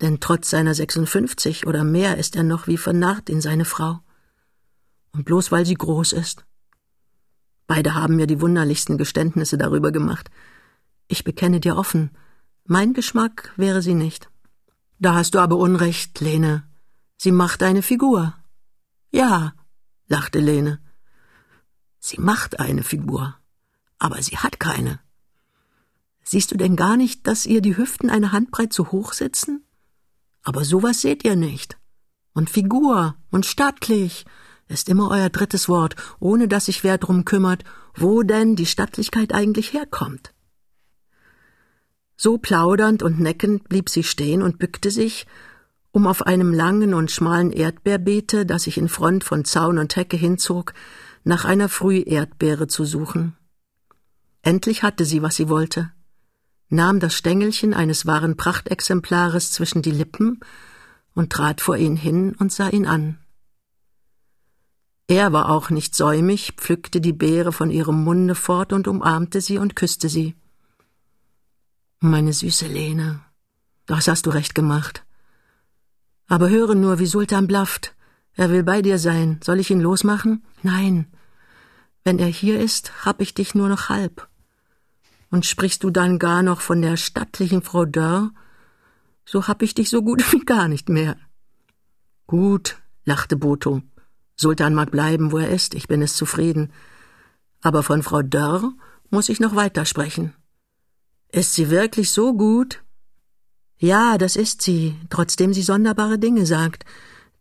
Denn 0.00 0.20
trotz 0.20 0.50
seiner 0.50 0.74
56 0.74 1.66
oder 1.66 1.84
mehr 1.84 2.18
ist 2.18 2.36
er 2.36 2.42
noch 2.42 2.66
wie 2.66 2.76
vernarrt 2.76 3.30
in 3.30 3.40
seine 3.40 3.64
Frau. 3.64 4.00
Und 5.12 5.24
bloß 5.24 5.52
weil 5.52 5.64
sie 5.64 5.74
groß 5.74 6.12
ist. 6.12 6.44
Beide 7.66 7.94
haben 7.94 8.16
mir 8.16 8.26
die 8.26 8.40
wunderlichsten 8.40 8.98
Geständnisse 8.98 9.58
darüber 9.58 9.90
gemacht, 9.90 10.30
ich 11.08 11.24
bekenne 11.24 11.60
dir 11.60 11.76
offen, 11.76 12.10
mein 12.64 12.94
Geschmack 12.94 13.52
wäre 13.56 13.82
sie 13.82 13.94
nicht. 13.94 14.28
Da 14.98 15.14
hast 15.14 15.34
du 15.34 15.38
aber 15.38 15.56
Unrecht, 15.56 16.20
Lene. 16.20 16.64
Sie 17.16 17.32
macht 17.32 17.62
eine 17.62 17.82
Figur. 17.82 18.34
Ja, 19.10 19.54
lachte 20.08 20.40
Lene. 20.40 20.80
Sie 21.98 22.20
macht 22.20 22.60
eine 22.60 22.82
Figur, 22.82 23.36
aber 23.98 24.20
sie 24.22 24.38
hat 24.38 24.60
keine. 24.60 25.00
Siehst 26.22 26.50
du 26.50 26.56
denn 26.56 26.76
gar 26.76 26.96
nicht, 26.96 27.26
dass 27.26 27.46
ihr 27.46 27.60
die 27.60 27.76
Hüften 27.76 28.10
eine 28.10 28.32
Handbreit 28.32 28.72
zu 28.72 28.90
hoch 28.90 29.12
sitzen? 29.12 29.64
Aber 30.42 30.64
sowas 30.64 31.00
seht 31.00 31.24
ihr 31.24 31.36
nicht. 31.36 31.78
Und 32.32 32.50
Figur 32.50 33.16
und 33.30 33.46
stattlich 33.46 34.26
ist 34.68 34.88
immer 34.88 35.10
euer 35.10 35.30
drittes 35.30 35.68
Wort, 35.68 35.94
ohne 36.18 36.48
dass 36.48 36.66
sich 36.66 36.82
wer 36.84 36.98
drum 36.98 37.24
kümmert, 37.24 37.64
wo 37.94 38.22
denn 38.22 38.56
die 38.56 38.66
Stattlichkeit 38.66 39.32
eigentlich 39.32 39.72
herkommt. 39.72 40.34
So 42.16 42.38
plaudernd 42.38 43.02
und 43.02 43.20
neckend 43.20 43.68
blieb 43.68 43.90
sie 43.90 44.02
stehen 44.02 44.42
und 44.42 44.58
bückte 44.58 44.90
sich, 44.90 45.26
um 45.92 46.06
auf 46.06 46.26
einem 46.26 46.52
langen 46.52 46.94
und 46.94 47.10
schmalen 47.10 47.52
Erdbeerbeete, 47.52 48.46
das 48.46 48.64
sich 48.64 48.78
in 48.78 48.88
Front 48.88 49.24
von 49.24 49.44
Zaun 49.44 49.78
und 49.78 49.96
Hecke 49.96 50.16
hinzog, 50.16 50.74
nach 51.24 51.44
einer 51.44 51.68
Früherdbeere 51.68 52.68
zu 52.68 52.84
suchen. 52.84 53.36
Endlich 54.42 54.82
hatte 54.82 55.04
sie, 55.04 55.22
was 55.22 55.36
sie 55.36 55.48
wollte, 55.48 55.90
nahm 56.68 57.00
das 57.00 57.14
Stängelchen 57.14 57.74
eines 57.74 58.06
wahren 58.06 58.36
Prachtexemplares 58.36 59.52
zwischen 59.52 59.82
die 59.82 59.90
Lippen 59.90 60.40
und 61.14 61.32
trat 61.32 61.60
vor 61.60 61.76
ihn 61.76 61.96
hin 61.96 62.34
und 62.38 62.52
sah 62.52 62.68
ihn 62.68 62.86
an. 62.86 63.18
Er 65.08 65.32
war 65.32 65.50
auch 65.50 65.70
nicht 65.70 65.94
säumig, 65.94 66.54
pflückte 66.56 67.00
die 67.00 67.12
Beere 67.12 67.52
von 67.52 67.70
ihrem 67.70 68.02
Munde 68.02 68.34
fort 68.34 68.72
und 68.72 68.88
umarmte 68.88 69.40
sie 69.40 69.58
und 69.58 69.76
küsste 69.76 70.08
sie. 70.08 70.34
Meine 72.08 72.32
süße 72.32 72.68
Lene, 72.68 73.20
das 73.86 74.06
hast 74.06 74.26
du 74.26 74.30
recht 74.30 74.54
gemacht. 74.54 75.04
Aber 76.28 76.48
höre 76.48 76.76
nur, 76.76 77.00
wie 77.00 77.06
Sultan 77.06 77.48
blafft. 77.48 77.96
Er 78.34 78.48
will 78.50 78.62
bei 78.62 78.80
dir 78.80 79.00
sein. 79.00 79.40
Soll 79.42 79.58
ich 79.58 79.72
ihn 79.72 79.80
losmachen? 79.80 80.44
Nein. 80.62 81.08
Wenn 82.04 82.20
er 82.20 82.28
hier 82.28 82.60
ist, 82.60 83.04
hab 83.04 83.20
ich 83.20 83.34
dich 83.34 83.56
nur 83.56 83.68
noch 83.68 83.88
halb. 83.88 84.28
Und 85.32 85.46
sprichst 85.46 85.82
du 85.82 85.90
dann 85.90 86.20
gar 86.20 86.44
noch 86.44 86.60
von 86.60 86.80
der 86.80 86.96
stattlichen 86.96 87.62
Frau 87.62 87.84
Dörr, 87.84 88.30
so 89.24 89.48
hab 89.48 89.60
ich 89.62 89.74
dich 89.74 89.90
so 89.90 90.00
gut 90.00 90.32
wie 90.32 90.44
gar 90.44 90.68
nicht 90.68 90.88
mehr. 90.88 91.16
Gut, 92.28 92.76
lachte 93.04 93.36
Boto. 93.36 93.82
Sultan 94.36 94.74
mag 94.74 94.92
bleiben, 94.92 95.32
wo 95.32 95.38
er 95.38 95.50
ist, 95.50 95.74
ich 95.74 95.88
bin 95.88 96.02
es 96.02 96.14
zufrieden. 96.14 96.72
Aber 97.62 97.82
von 97.82 98.04
Frau 98.04 98.22
Dörr 98.22 98.74
muss 99.10 99.28
ich 99.28 99.40
noch 99.40 99.56
weitersprechen. 99.56 100.34
Ist 101.36 101.54
sie 101.54 101.68
wirklich 101.68 102.10
so 102.10 102.32
gut? 102.34 102.82
Ja, 103.78 104.16
das 104.16 104.36
ist 104.36 104.62
sie, 104.62 104.96
trotzdem 105.10 105.52
sie 105.52 105.62
sonderbare 105.62 106.18
Dinge 106.18 106.46
sagt. 106.46 106.86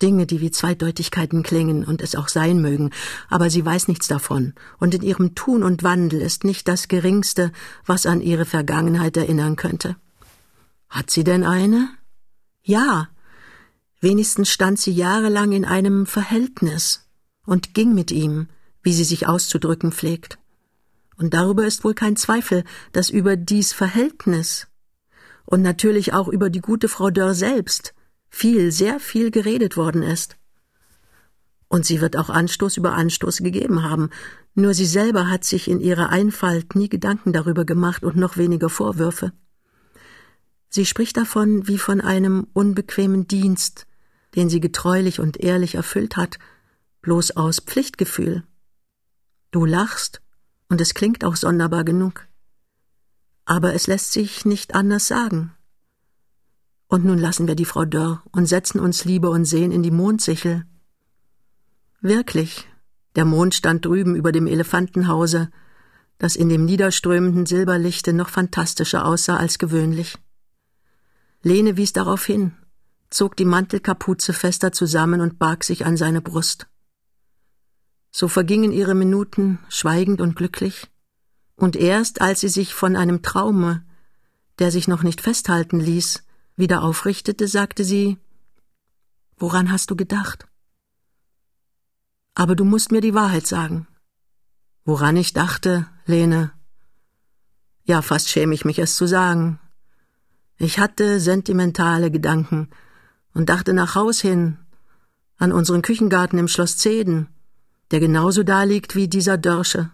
Dinge, 0.02 0.26
die 0.26 0.42
wie 0.42 0.52
Zweideutigkeiten 0.52 1.42
klingen 1.42 1.86
und 1.86 2.02
es 2.02 2.16
auch 2.16 2.28
sein 2.28 2.62
mögen, 2.62 2.92
aber 3.30 3.50
sie 3.50 3.66
weiß 3.66 3.88
nichts 3.88 4.10
davon, 4.10 4.54
und 4.78 4.94
in 4.94 5.02
ihrem 5.02 5.34
Tun 5.34 5.64
und 5.64 5.84
Wandel 5.84 6.20
ist 6.20 6.44
nicht 6.44 6.68
das 6.68 6.90
geringste, 6.90 7.54
was 7.86 8.06
an 8.06 8.20
ihre 8.20 8.44
Vergangenheit 8.44 9.16
erinnern 9.16 9.56
könnte. 9.56 9.96
Hat 10.90 11.10
sie 11.10 11.24
denn 11.24 11.46
eine? 11.46 11.88
Ja, 12.64 13.08
Wenigstens 14.02 14.50
stand 14.50 14.78
sie 14.80 14.92
jahrelang 14.92 15.52
in 15.52 15.66
einem 15.66 16.06
Verhältnis 16.06 17.08
und 17.46 17.74
ging 17.74 17.96
mit 17.96 18.12
ihm, 18.12 18.50
wie 18.84 18.94
sie 18.94 19.06
sich 19.06 19.26
auszudrücken 19.26 19.92
pflegt. 19.92 20.38
Und 21.18 21.34
darüber 21.34 21.66
ist 21.66 21.84
wohl 21.84 21.94
kein 21.94 22.16
Zweifel, 22.16 22.64
dass 22.92 23.10
über 23.10 23.36
dies 23.36 23.74
Verhältnis 23.74 24.68
und 25.46 25.62
natürlich 25.62 26.14
auch 26.14 26.28
über 26.28 26.50
die 26.50 26.62
gute 26.62 26.90
Frau 26.90 27.10
Dörr 27.10 27.34
selbst 27.34 27.94
viel, 28.30 28.72
sehr 28.72 29.00
viel 29.00 29.32
geredet 29.32 29.78
worden 29.78 30.04
ist. 30.04 30.38
Und 31.68 31.86
sie 31.86 32.02
wird 32.02 32.18
auch 32.18 32.30
Anstoß 32.30 32.78
über 32.78 32.94
Anstoß 32.94 33.38
gegeben 33.38 33.84
haben, 33.84 34.10
nur 34.54 34.74
sie 34.74 34.86
selber 34.86 35.30
hat 35.30 35.44
sich 35.44 35.70
in 35.70 35.80
ihrer 35.80 36.10
Einfalt 36.10 36.76
nie 36.76 36.90
Gedanken 36.90 37.34
darüber 37.34 37.66
gemacht 37.66 38.04
und 38.04 38.16
noch 38.16 38.38
weniger 38.38 38.70
Vorwürfe. 38.70 39.34
Sie 40.70 40.86
spricht 40.86 41.18
davon 41.18 41.68
wie 41.68 41.78
von 41.78 42.02
einem 42.02 42.48
unbequemen 42.54 43.28
Dienst, 43.28 43.88
den 44.36 44.50
sie 44.50 44.60
getreulich 44.60 45.20
und 45.20 45.38
ehrlich 45.38 45.76
erfüllt 45.76 46.18
hat, 46.18 46.38
bloß 47.02 47.38
aus 47.38 47.60
Pflichtgefühl. 47.60 48.44
Du 49.52 49.66
lachst, 49.66 50.22
und 50.70 50.82
es 50.82 50.94
klingt 50.94 51.24
auch 51.24 51.36
sonderbar 51.36 51.84
genug. 51.84 52.28
Aber 53.46 53.74
es 53.74 53.88
lässt 53.88 54.12
sich 54.12 54.46
nicht 54.46 54.76
anders 54.76 55.08
sagen. 55.08 55.54
Und 56.88 57.06
nun 57.06 57.18
lassen 57.18 57.48
wir 57.48 57.56
die 57.56 57.66
Frau 57.66 57.86
Dörr 57.86 58.24
und 58.32 58.48
setzen 58.48 58.80
uns 58.80 59.06
Liebe 59.06 59.30
und 59.30 59.46
Sehen 59.46 59.72
in 59.72 59.84
die 59.84 59.92
Mondsichel. 59.92 60.66
Wirklich, 62.02 62.68
der 63.16 63.26
Mond 63.26 63.56
stand 63.56 63.86
drüben 63.86 64.16
über 64.16 64.32
dem 64.32 64.48
Elefantenhause, 64.48 65.50
das 66.18 66.36
in 66.36 66.50
dem 66.50 66.66
niederströmenden 66.66 67.46
Silberlichte 67.46 68.14
noch 68.14 68.30
fantastischer 68.30 69.06
aussah 69.06 69.38
als 69.38 69.58
gewöhnlich. 69.58 70.18
Lene 71.42 71.78
wies 71.78 71.94
darauf 71.94 72.26
hin, 72.26 72.54
zog 73.10 73.36
die 73.36 73.46
Mantelkapuze 73.46 74.34
fester 74.34 74.72
zusammen 74.72 75.22
und 75.22 75.38
barg 75.40 75.64
sich 75.64 75.86
an 75.86 75.98
seine 75.98 76.22
Brust. 76.22 76.68
So 78.18 78.30
vergingen 78.30 78.72
ihre 78.72 78.96
Minuten 78.96 79.60
schweigend 79.68 80.22
und 80.22 80.38
glücklich, 80.38 80.90
und 81.58 81.76
erst 81.76 82.22
als 82.22 82.40
sie 82.40 82.48
sich 82.48 82.74
von 82.74 82.96
einem 82.96 83.24
Traume, 83.24 83.84
der 84.58 84.72
sich 84.72 84.88
noch 84.88 85.04
nicht 85.04 85.20
festhalten 85.20 85.82
ließ, 85.82 86.24
wieder 86.56 86.82
aufrichtete, 86.82 87.50
sagte 87.50 87.84
sie 87.84 88.18
Woran 89.36 89.70
hast 89.70 89.92
du 89.92 89.98
gedacht? 89.98 90.48
Aber 92.36 92.56
du 92.56 92.64
musst 92.64 92.94
mir 92.94 93.02
die 93.02 93.14
Wahrheit 93.14 93.48
sagen. 93.48 93.86
Woran 94.86 95.18
ich 95.18 95.34
dachte, 95.34 95.86
Lene? 96.06 96.54
Ja, 97.84 98.02
fast 98.02 98.30
schäme 98.30 98.56
ich 98.56 98.64
mich 98.64 98.80
es 98.80 98.96
zu 98.96 99.08
sagen. 99.08 99.60
Ich 100.56 100.80
hatte 100.80 101.20
sentimentale 101.20 102.12
Gedanken, 102.12 102.70
und 103.34 103.50
dachte 103.50 103.74
nach 103.74 103.96
Haus 103.96 104.22
hin, 104.22 104.58
an 105.36 105.52
unseren 105.52 105.82
Küchengarten 105.82 106.40
im 106.40 106.48
Schloss 106.48 106.78
Zeden, 106.78 107.28
der 107.92 108.00
genauso 108.00 108.44
daliegt 108.44 108.96
wie 108.96 109.08
dieser 109.08 109.38
Dörsche. 109.38 109.92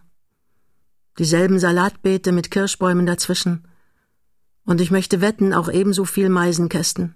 Dieselben 1.20 1.60
Salatbeete 1.60 2.32
mit 2.32 2.52
Kirschbäumen 2.52 3.06
dazwischen. 3.06 3.68
Und 4.66 4.82
ich 4.82 4.92
möchte 4.92 5.22
wetten, 5.22 5.54
auch 5.54 5.70
ebenso 5.70 6.06
viel 6.06 6.30
Meisenkästen. 6.30 7.16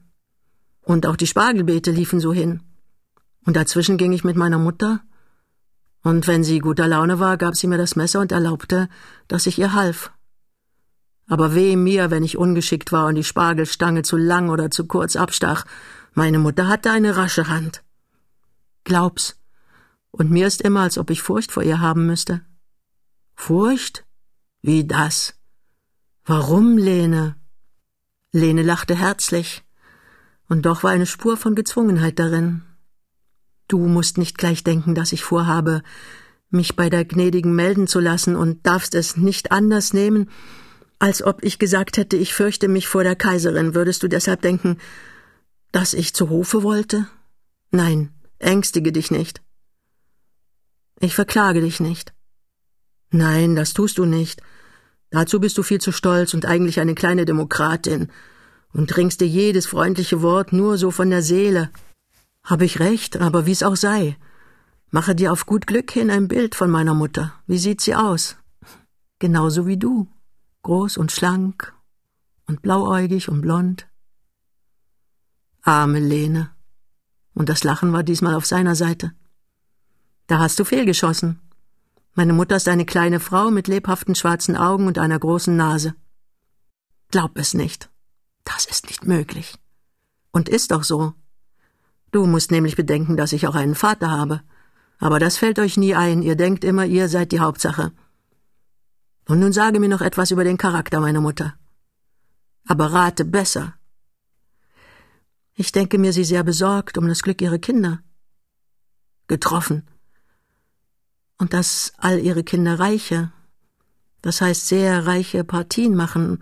Und 0.82 1.06
auch 1.06 1.16
die 1.16 1.28
Spargelbeete 1.28 1.92
liefen 1.92 2.20
so 2.20 2.34
hin. 2.34 2.62
Und 3.46 3.56
dazwischen 3.56 3.98
ging 3.98 4.12
ich 4.12 4.24
mit 4.24 4.36
meiner 4.36 4.58
Mutter, 4.58 5.02
und 6.06 6.28
wenn 6.28 6.44
sie 6.44 6.60
guter 6.60 6.88
Laune 6.88 7.20
war, 7.20 7.36
gab 7.36 7.56
sie 7.56 7.66
mir 7.66 7.80
das 7.80 7.96
Messer 7.96 8.20
und 8.20 8.32
erlaubte, 8.32 8.90
dass 9.28 9.48
ich 9.48 9.58
ihr 9.58 9.74
half. 9.74 10.12
Aber 11.28 11.56
weh 11.56 11.76
mir, 11.76 12.12
wenn 12.12 12.24
ich 12.24 12.38
ungeschickt 12.38 12.92
war 12.92 13.08
und 13.08 13.16
die 13.16 13.24
Spargelstange 13.24 14.04
zu 14.04 14.16
lang 14.16 14.50
oder 14.50 14.70
zu 14.70 14.86
kurz 14.86 15.16
abstach 15.16 15.66
meine 16.18 16.40
Mutter 16.40 16.70
hatte 16.70 16.92
eine 16.92 17.18
rasche 17.18 17.50
Hand. 17.50 17.84
Glaub's. 18.86 19.36
Und 20.16 20.32
mir 20.32 20.48
ist 20.48 20.62
immer, 20.62 20.80
als 20.80 20.98
ob 20.98 21.10
ich 21.10 21.22
Furcht 21.22 21.52
vor 21.52 21.62
ihr 21.62 21.82
haben 21.82 22.06
müsste. 22.06 22.40
Furcht? 23.36 24.06
Wie 24.62 24.88
das? 24.88 25.36
Warum, 26.24 26.78
Lene? 26.78 27.36
Lene 28.32 28.64
lachte 28.64 28.96
herzlich, 28.96 29.66
und 30.48 30.66
doch 30.66 30.84
war 30.84 30.92
eine 30.92 31.06
Spur 31.06 31.36
von 31.36 31.54
Gezwungenheit 31.54 32.18
darin. 32.18 32.62
Du 33.68 33.78
musst 33.88 34.18
nicht 34.18 34.38
gleich 34.38 34.64
denken, 34.64 34.96
dass 34.96 35.12
ich 35.12 35.22
vorhabe, 35.22 35.84
mich 36.50 36.78
bei 36.78 36.90
der 36.90 37.04
Gnädigen 37.04 37.54
melden 37.54 37.86
zu 37.86 38.00
lassen 38.00 38.38
und 38.38 38.66
darfst 38.66 38.96
es 38.96 39.18
nicht 39.18 39.52
anders 39.52 39.92
nehmen, 39.92 40.30
als 40.98 41.24
ob 41.24 41.44
ich 41.44 41.60
gesagt 41.60 41.98
hätte, 41.98 42.16
ich 42.16 42.34
fürchte 42.34 42.70
mich 42.70 42.88
vor 42.88 43.04
der 43.04 43.18
Kaiserin. 43.18 43.76
Würdest 43.76 44.02
du 44.02 44.08
deshalb 44.08 44.42
denken, 44.42 44.78
dass 45.74 45.94
ich 45.94 46.14
zu 46.14 46.30
Hofe 46.30 46.64
wollte? 46.64 47.10
Nein, 47.70 48.14
ängstige 48.40 48.94
dich 48.94 49.12
nicht. 49.12 49.45
Ich 51.00 51.16
verklage 51.16 51.62
dich 51.62 51.80
nicht. 51.80 52.14
Nein, 53.12 53.56
das 53.56 53.74
tust 53.74 53.98
du 53.98 54.06
nicht. 54.06 54.42
Dazu 55.10 55.40
bist 55.40 55.58
du 55.58 55.64
viel 55.64 55.80
zu 55.80 55.92
stolz 55.92 56.34
und 56.34 56.46
eigentlich 56.46 56.80
eine 56.80 56.96
kleine 56.96 57.26
Demokratin 57.26 58.12
und 58.74 58.88
dringst 58.88 59.22
dir 59.22 59.28
jedes 59.28 59.66
freundliche 59.66 60.22
Wort 60.22 60.52
nur 60.52 60.78
so 60.78 60.92
von 60.92 61.10
der 61.10 61.22
Seele. 61.22 61.70
Hab 62.44 62.62
ich 62.62 62.80
recht, 62.80 63.18
aber 63.18 63.46
wie's 63.46 63.64
auch 63.64 63.76
sei. 63.76 64.18
Mache 64.92 65.16
dir 65.16 65.32
auf 65.32 65.46
gut 65.46 65.68
Glück 65.68 65.92
hin 65.92 66.10
ein 66.10 66.28
Bild 66.28 66.56
von 66.56 66.70
meiner 66.70 66.94
Mutter. 66.94 67.34
Wie 67.48 67.58
sieht 67.58 67.82
sie 67.82 67.96
aus? 67.96 68.38
Genauso 69.20 69.66
wie 69.68 69.78
du. 69.78 70.08
Groß 70.64 70.98
und 70.98 71.12
schlank 71.12 71.74
und 72.48 72.62
blauäugig 72.62 73.30
und 73.30 73.42
blond. 73.42 73.88
Arme 75.62 76.00
Lene. 76.00 76.52
Und 77.34 77.50
das 77.50 77.64
Lachen 77.64 77.92
war 77.94 78.04
diesmal 78.04 78.36
auf 78.36 78.46
seiner 78.46 78.76
Seite. 78.76 79.14
Da 80.28 80.40
hast 80.40 80.58
du 80.60 80.64
fehlgeschossen. 80.64 81.40
Meine 82.14 82.34
Mutter 82.34 82.56
ist 82.56 82.68
eine 82.68 82.86
kleine 82.86 83.20
Frau 83.20 83.52
mit 83.52 83.68
lebhaften 83.68 84.16
schwarzen 84.16 84.56
Augen 84.56 84.88
und 84.88 84.98
einer 84.98 85.20
großen 85.20 85.56
Nase. 85.56 85.96
Glaub 87.12 87.38
es 87.38 87.54
nicht. 87.54 87.90
Das 88.44 88.66
ist 88.66 88.88
nicht 88.88 89.06
möglich. 89.06 89.60
Und 90.32 90.50
ist 90.50 90.72
doch 90.72 90.84
so. 90.84 91.14
Du 92.12 92.26
musst 92.26 92.52
nämlich 92.52 92.76
bedenken, 92.76 93.18
dass 93.18 93.34
ich 93.34 93.48
auch 93.48 93.56
einen 93.56 93.76
Vater 93.76 94.10
habe. 94.10 94.42
Aber 95.00 95.20
das 95.20 95.38
fällt 95.38 95.60
euch 95.60 95.78
nie 95.78 95.94
ein, 95.94 96.22
ihr 96.22 96.36
denkt 96.36 96.64
immer, 96.64 96.86
ihr 96.86 97.10
seid 97.10 97.32
die 97.32 97.42
Hauptsache. 97.42 97.92
Und 99.28 99.40
nun 99.40 99.52
sage 99.52 99.80
mir 99.80 99.90
noch 99.90 100.02
etwas 100.02 100.32
über 100.32 100.44
den 100.44 100.58
Charakter 100.58 101.02
meiner 101.02 101.22
Mutter. 101.22 101.56
Aber 102.68 102.94
rate 102.94 103.26
besser. 103.26 103.74
Ich 105.54 105.72
denke 105.72 105.98
mir 105.98 106.14
sie 106.14 106.24
sehr 106.24 106.44
besorgt 106.44 106.98
um 106.98 107.08
das 107.08 107.22
Glück 107.24 107.42
ihrer 107.42 107.60
Kinder. 107.60 108.00
Getroffen. 109.28 109.88
Und 111.38 111.54
dass 111.54 111.94
all 111.98 112.20
ihre 112.20 112.44
Kinder 112.44 112.80
reiche, 112.80 113.32
das 114.22 114.42
heißt 114.42 114.68
sehr 114.68 115.06
reiche 115.06 115.44
Partien 115.44 115.96
machen, 115.96 116.40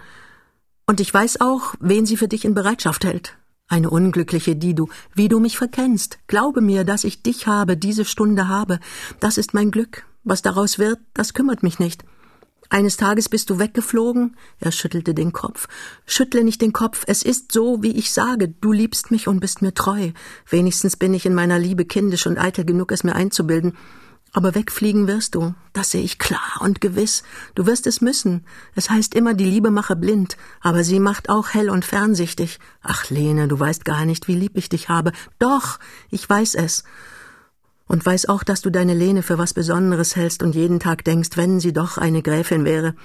Und 0.85 0.99
ich 0.99 1.13
weiß 1.13 1.39
auch, 1.41 1.75
wen 1.79 2.05
sie 2.05 2.17
für 2.17 2.27
dich 2.27 2.45
in 2.45 2.53
Bereitschaft 2.53 3.05
hält. 3.05 3.37
Eine 3.67 3.89
Unglückliche, 3.89 4.55
die 4.55 4.75
du, 4.75 4.89
wie 5.15 5.29
du 5.29 5.39
mich 5.39 5.57
verkennst. 5.57 6.19
Glaube 6.27 6.61
mir, 6.61 6.83
dass 6.83 7.05
ich 7.05 7.23
dich 7.23 7.47
habe, 7.47 7.77
diese 7.77 8.05
Stunde 8.05 8.49
habe. 8.49 8.79
Das 9.19 9.37
ist 9.37 9.53
mein 9.53 9.71
Glück. 9.71 10.05
Was 10.23 10.41
daraus 10.41 10.79
wird, 10.79 10.99
das 11.13 11.33
kümmert 11.33 11.63
mich 11.63 11.79
nicht. 11.79 12.03
Eines 12.69 12.97
Tages 12.97 13.29
bist 13.29 13.49
du 13.49 13.59
weggeflogen? 13.59 14.35
Er 14.59 14.71
schüttelte 14.71 15.13
den 15.13 15.31
Kopf. 15.31 15.67
Schüttle 16.05 16.43
nicht 16.43 16.61
den 16.61 16.73
Kopf. 16.73 17.03
Es 17.07 17.23
ist 17.23 17.51
so, 17.51 17.81
wie 17.81 17.91
ich 17.91 18.11
sage. 18.11 18.49
Du 18.49 18.71
liebst 18.71 19.11
mich 19.11 19.27
und 19.27 19.39
bist 19.39 19.61
mir 19.61 19.73
treu. 19.73 20.11
Wenigstens 20.49 20.97
bin 20.97 21.13
ich 21.13 21.25
in 21.25 21.35
meiner 21.35 21.59
Liebe 21.59 21.85
kindisch 21.85 22.25
und 22.25 22.37
eitel 22.37 22.65
genug, 22.65 22.91
es 22.91 23.03
mir 23.03 23.15
einzubilden. 23.15 23.77
Aber 24.33 24.55
wegfliegen 24.55 25.07
wirst 25.07 25.35
du. 25.35 25.53
Das 25.73 25.91
sehe 25.91 26.01
ich 26.01 26.17
klar 26.17 26.59
und 26.59 26.81
gewiss. 26.81 27.23
Du 27.55 27.67
wirst 27.67 27.85
es 27.85 28.01
müssen. 28.01 28.45
Es 28.75 28.89
heißt 28.89 29.13
immer, 29.13 29.35
die 29.35 29.45
Liebe 29.45 29.69
mache 29.69 29.95
blind. 29.95 30.37
Aber 30.59 30.83
sie 30.83 30.99
macht 30.99 31.29
auch 31.29 31.53
hell 31.53 31.69
und 31.69 31.85
fernsichtig. 31.85 32.59
Ach, 32.81 33.09
Lene, 33.09 33.47
du 33.47 33.59
weißt 33.59 33.85
gar 33.85 34.05
nicht, 34.05 34.27
wie 34.27 34.35
lieb 34.35 34.57
ich 34.57 34.69
dich 34.69 34.89
habe. 34.89 35.11
Doch, 35.37 35.79
ich 36.09 36.27
weiß 36.27 36.55
es 36.55 36.83
und 37.87 38.05
weiß 38.05 38.27
auch, 38.27 38.43
dass 38.43 38.61
du 38.61 38.71
deine 38.71 38.95
Lene 38.95 39.21
für 39.21 39.37
was 39.37 39.53
Besonderes 39.53 40.15
hältst 40.15 40.41
und 40.41 40.55
jeden 40.55 40.79
Tag 40.79 41.03
denkst, 41.03 41.31
wenn 41.35 41.59
sie 41.59 41.73
doch 41.73 41.99
eine 41.99 42.23
Gräfin 42.23 42.65
wäre. 42.65 42.95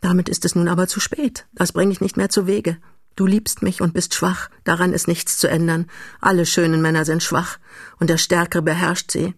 Damit 0.00 0.28
ist 0.28 0.44
es 0.44 0.54
nun 0.54 0.68
aber 0.68 0.88
zu 0.88 1.00
spät. 1.00 1.46
Das 1.54 1.72
bringe 1.72 1.92
ich 1.92 2.02
nicht 2.02 2.16
mehr 2.16 2.28
zu 2.28 2.46
Wege. 2.46 2.76
Du 3.16 3.26
liebst 3.26 3.62
mich 3.62 3.80
und 3.80 3.94
bist 3.94 4.14
schwach, 4.14 4.50
daran 4.64 4.92
ist 4.92 5.08
nichts 5.08 5.36
zu 5.38 5.48
ändern. 5.48 5.86
Alle 6.20 6.46
schönen 6.46 6.80
Männer 6.80 7.04
sind 7.04 7.22
schwach, 7.22 7.58
und 7.98 8.10
der 8.10 8.18
Stärkere 8.18 8.62
beherrscht 8.62 9.10
sie. 9.10 9.34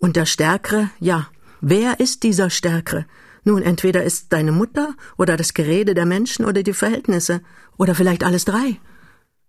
Und 0.00 0.16
der 0.16 0.26
Stärkere, 0.26 0.90
ja, 0.98 1.28
wer 1.60 2.00
ist 2.00 2.24
dieser 2.24 2.50
Stärkere? 2.50 3.06
Nun, 3.44 3.62
entweder 3.62 4.02
ist 4.02 4.32
deine 4.32 4.50
Mutter 4.50 4.94
oder 5.16 5.36
das 5.36 5.54
Gerede 5.54 5.94
der 5.94 6.06
Menschen 6.06 6.44
oder 6.44 6.62
die 6.62 6.72
Verhältnisse, 6.72 7.42
oder 7.76 7.94
vielleicht 7.94 8.24
alles 8.24 8.44
drei. 8.44 8.80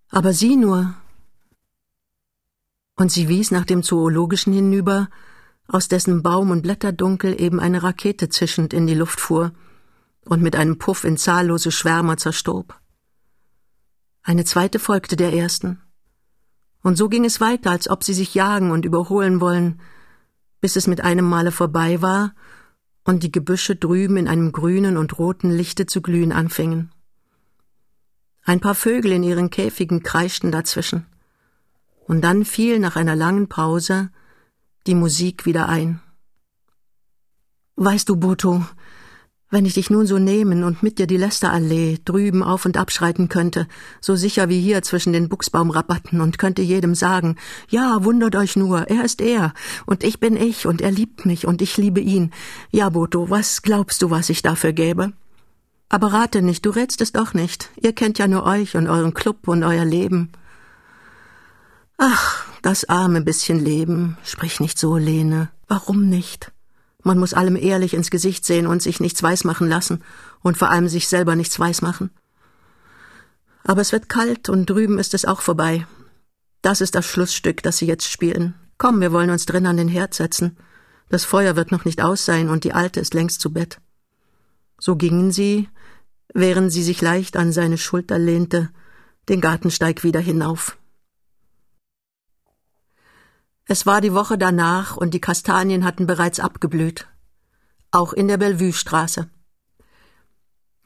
Aber 0.09 0.33
sieh 0.33 0.55
nur, 0.55 0.93
und 2.95 3.11
sie 3.11 3.27
wies 3.27 3.51
nach 3.51 3.65
dem 3.65 3.81
Zoologischen 3.81 4.53
hinüber, 4.53 5.09
aus 5.67 5.87
dessen 5.87 6.21
Baum 6.21 6.51
und 6.51 6.61
Blätterdunkel 6.61 7.41
eben 7.41 7.59
eine 7.59 7.81
Rakete 7.81 8.29
zischend 8.29 8.73
in 8.73 8.87
die 8.87 8.93
Luft 8.93 9.19
fuhr 9.19 9.53
und 10.25 10.41
mit 10.41 10.55
einem 10.55 10.77
Puff 10.77 11.03
in 11.03 11.17
zahllose 11.17 11.71
Schwärmer 11.71 12.17
zerstob. 12.17 12.79
Eine 14.21 14.43
zweite 14.45 14.79
folgte 14.79 15.15
der 15.15 15.33
ersten. 15.33 15.81
Und 16.83 16.97
so 16.97 17.09
ging 17.09 17.25
es 17.25 17.41
weiter, 17.41 17.71
als 17.71 17.89
ob 17.89 18.03
sie 18.03 18.13
sich 18.13 18.35
jagen 18.35 18.71
und 18.71 18.85
überholen 18.85 19.39
wollen, 19.39 19.81
bis 20.62 20.76
es 20.76 20.88
mit 20.88 21.02
einem 21.02 21.26
Male 21.26 21.52
vorbei 21.52 22.02
war 22.02 22.34
und 23.04 23.24
die 23.24 23.32
Gebüsche 23.32 23.76
drüben 23.76 24.17
in 24.17 24.28
einem 24.28 24.52
grünen 24.52 24.95
und 24.95 25.17
roten 25.17 25.52
Lichte 25.52 25.88
zu 25.88 26.02
glühen 26.02 26.32
anfingen. 26.32 26.91
Ein 28.43 28.60
paar 28.60 28.76
Vögel 28.76 29.12
in 29.12 29.24
ihren 29.24 29.50
Käfigen 29.50 30.04
kreischten 30.04 30.52
dazwischen 30.52 31.06
und 32.08 32.21
dann 32.21 32.45
fiel 32.45 32.80
nach 32.80 32.95
einer 32.95 33.15
langen 33.15 33.50
Pause 33.50 34.12
die 34.88 34.95
Musik 34.95 35.45
wieder 35.45 35.67
ein. 35.69 36.02
Weißt 37.76 38.10
du, 38.10 38.15
Boto, 38.15 38.65
wenn 39.51 39.65
ich 39.65 39.75
dich 39.75 39.89
nun 39.89 40.07
so 40.07 40.17
nehmen 40.17 40.63
und 40.63 40.81
mit 40.81 40.97
dir 40.97 41.05
die 41.05 41.17
Lästerallee 41.17 41.99
drüben 42.03 42.41
auf 42.41 42.65
und 42.65 42.77
abschreiten 42.77 43.29
könnte, 43.29 43.67
so 43.99 44.15
sicher 44.15 44.49
wie 44.49 44.59
hier 44.59 44.81
zwischen 44.81 45.13
den 45.13 45.29
Buchsbaumrabatten 45.29 46.21
und 46.21 46.39
könnte 46.39 46.61
jedem 46.61 46.95
sagen, 46.95 47.35
ja, 47.69 48.03
wundert 48.03 48.35
euch 48.35 48.55
nur, 48.55 48.89
er 48.89 49.03
ist 49.03 49.21
er, 49.21 49.53
und 49.85 50.03
ich 50.03 50.19
bin 50.19 50.37
ich, 50.37 50.65
und 50.65 50.81
er 50.81 50.91
liebt 50.91 51.25
mich, 51.25 51.45
und 51.45 51.61
ich 51.61 51.77
liebe 51.77 51.99
ihn. 51.99 52.31
Ja, 52.71 52.89
Boto, 52.89 53.29
was 53.29 53.61
glaubst 53.61 54.01
du, 54.01 54.09
was 54.09 54.29
ich 54.29 54.41
dafür 54.41 54.71
gäbe? 54.71 55.11
Aber 55.89 56.13
rate 56.13 56.41
nicht, 56.41 56.65
du 56.65 56.69
rätst 56.69 57.01
es 57.01 57.11
doch 57.11 57.33
nicht. 57.33 57.69
Ihr 57.75 57.91
kennt 57.91 58.17
ja 58.17 58.27
nur 58.27 58.45
euch 58.45 58.77
und 58.77 58.87
euren 58.87 59.13
Club 59.13 59.49
und 59.49 59.63
euer 59.63 59.83
Leben. 59.83 60.31
Ach, 61.97 62.45
das 62.61 62.87
arme 62.87 63.21
bisschen 63.21 63.59
Leben. 63.59 64.17
Sprich 64.23 64.61
nicht 64.61 64.79
so, 64.79 64.95
Lene. 64.95 65.49
Warum 65.67 66.07
nicht? 66.07 66.51
Man 67.03 67.17
muss 67.17 67.33
allem 67.33 67.55
ehrlich 67.55 67.93
ins 67.93 68.11
Gesicht 68.11 68.45
sehen 68.45 68.67
und 68.67 68.81
sich 68.81 68.99
nichts 68.99 69.23
weismachen 69.23 69.67
lassen 69.67 70.03
und 70.41 70.57
vor 70.57 70.69
allem 70.69 70.87
sich 70.87 71.07
selber 71.07 71.35
nichts 71.35 71.59
weismachen. 71.59 72.11
Aber 73.63 73.81
es 73.81 73.91
wird 73.91 74.09
kalt 74.09 74.49
und 74.49 74.69
drüben 74.69 74.99
ist 74.99 75.13
es 75.13 75.25
auch 75.25 75.41
vorbei. 75.41 75.85
Das 76.61 76.81
ist 76.81 76.95
das 76.95 77.05
Schlussstück, 77.05 77.63
das 77.63 77.77
sie 77.77 77.87
jetzt 77.87 78.09
spielen. 78.09 78.55
Komm, 78.77 79.01
wir 79.01 79.11
wollen 79.11 79.29
uns 79.29 79.45
drin 79.45 79.65
an 79.67 79.77
den 79.77 79.87
Herd 79.87 80.13
setzen. 80.13 80.57
Das 81.09 81.25
Feuer 81.25 81.55
wird 81.55 81.71
noch 81.71 81.85
nicht 81.85 82.01
aus 82.01 82.25
sein 82.25 82.49
und 82.49 82.63
die 82.63 82.73
Alte 82.73 82.99
ist 82.99 83.13
längst 83.13 83.41
zu 83.41 83.51
Bett. 83.51 83.79
So 84.79 84.95
gingen 84.95 85.31
sie, 85.31 85.69
während 86.33 86.71
sie 86.71 86.83
sich 86.83 87.01
leicht 87.01 87.37
an 87.37 87.51
seine 87.51 87.77
Schulter 87.77 88.17
lehnte, 88.17 88.69
den 89.29 89.41
Gartensteig 89.41 90.03
wieder 90.03 90.19
hinauf. 90.19 90.77
Es 93.65 93.86
war 93.86 94.02
die 94.02 94.13
Woche 94.13 94.38
danach 94.38 94.97
und 94.97 95.13
die 95.13 95.21
Kastanien 95.21 95.86
hatten 95.86 96.08
bereits 96.08 96.39
abgeblüht. 96.39 97.08
Auch 97.91 98.13
in 98.13 98.28
der 98.28 98.38
Bellevue-Straße. 98.38 99.30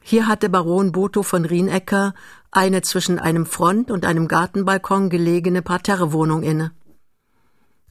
Hier 0.02 0.28
hatte 0.28 0.48
Baron 0.48 0.92
Boto 0.92 1.22
von 1.22 1.44
Rienecker 1.44 2.14
eine 2.52 2.82
zwischen 2.82 3.18
einem 3.18 3.44
Front- 3.44 3.90
und 3.90 4.04
einem 4.04 4.28
Gartenbalkon 4.28 5.10
gelegene 5.10 5.62
Parterrewohnung 5.62 6.42
inne. 6.42 6.72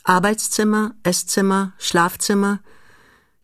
Arbeitszimmer, 0.03 0.95
Esszimmer, 1.03 1.73
Schlafzimmer, 1.77 2.59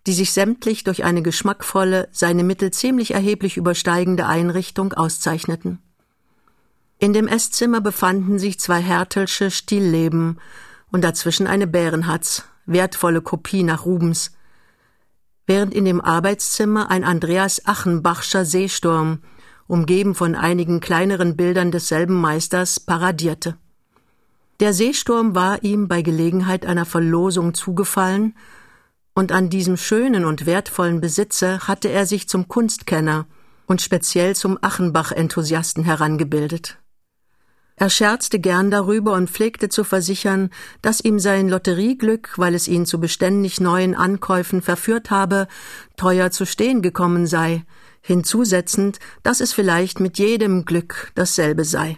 die 0.08 0.14
sich 0.14 0.32
sämtlich 0.32 0.84
durch 0.84 1.04
eine 1.04 1.22
geschmackvolle, 1.22 2.08
seine 2.12 2.44
Mittel 2.44 2.72
ziemlich 2.72 3.14
erheblich 3.14 3.58
übersteigende 3.58 4.26
Einrichtung 4.26 4.94
auszeichneten. 4.94 5.80
In 6.98 7.14
dem 7.14 7.28
Esszimmer 7.28 7.82
befanden 7.82 8.40
sich 8.40 8.60
zwei 8.60 8.80
Hertelsche 8.82 9.52
Stillleben, 9.52 10.40
und 10.92 11.04
dazwischen 11.04 11.48
eine 11.48 11.68
Bärenhatz, 11.68 12.46
wertvolle 12.66 13.22
Kopie 13.22 13.64
nach 13.64 13.86
Rubens, 13.86 14.32
während 15.48 15.74
in 15.74 15.86
dem 15.86 16.02
Arbeitszimmer 16.02 16.90
ein 16.90 17.04
Andreas 17.04 17.66
Achenbachscher 17.66 18.46
Seesturm, 18.46 19.20
umgeben 19.68 20.16
von 20.16 20.36
einigen 20.36 20.80
kleineren 20.80 21.36
Bildern 21.36 21.72
desselben 21.72 22.20
Meisters, 22.20 22.80
paradierte. 22.80 23.58
Der 24.60 24.74
Seesturm 24.74 25.34
war 25.34 25.64
ihm 25.64 25.88
bei 25.88 26.02
Gelegenheit 26.02 26.66
einer 26.66 26.86
Verlosung 26.86 27.54
zugefallen, 27.54 28.36
und 29.14 29.32
an 29.32 29.50
diesem 29.50 29.76
schönen 29.76 30.24
und 30.24 30.46
wertvollen 30.46 31.02
Besitze 31.02 31.68
hatte 31.68 31.90
er 31.90 32.06
sich 32.06 32.30
zum 32.30 32.48
Kunstkenner 32.48 33.26
und 33.66 33.82
speziell 33.82 34.36
zum 34.36 34.58
Achenbach-Enthusiasten 34.62 35.84
herangebildet. 35.84 36.81
Er 37.82 37.90
scherzte 37.90 38.40
gern 38.40 38.70
darüber 38.70 39.14
und 39.14 39.28
pflegte 39.28 39.68
zu 39.68 39.84
versichern, 39.84 40.52
dass 40.84 41.04
ihm 41.04 41.18
sein 41.18 41.50
Lotterieglück, 41.50 42.38
weil 42.38 42.54
es 42.54 42.68
ihn 42.68 42.86
zu 42.86 43.00
beständig 43.00 43.60
neuen 43.60 43.96
Ankäufen 43.96 44.62
verführt 44.62 45.10
habe, 45.10 45.48
teuer 45.98 46.30
zu 46.30 46.46
stehen 46.46 46.84
gekommen 46.84 47.26
sei, 47.26 47.64
hinzusetzend, 48.02 49.00
dass 49.24 49.42
es 49.42 49.52
vielleicht 49.52 50.00
mit 50.00 50.20
jedem 50.20 50.66
Glück 50.66 51.12
dasselbe 51.16 51.66
sei. 51.66 51.98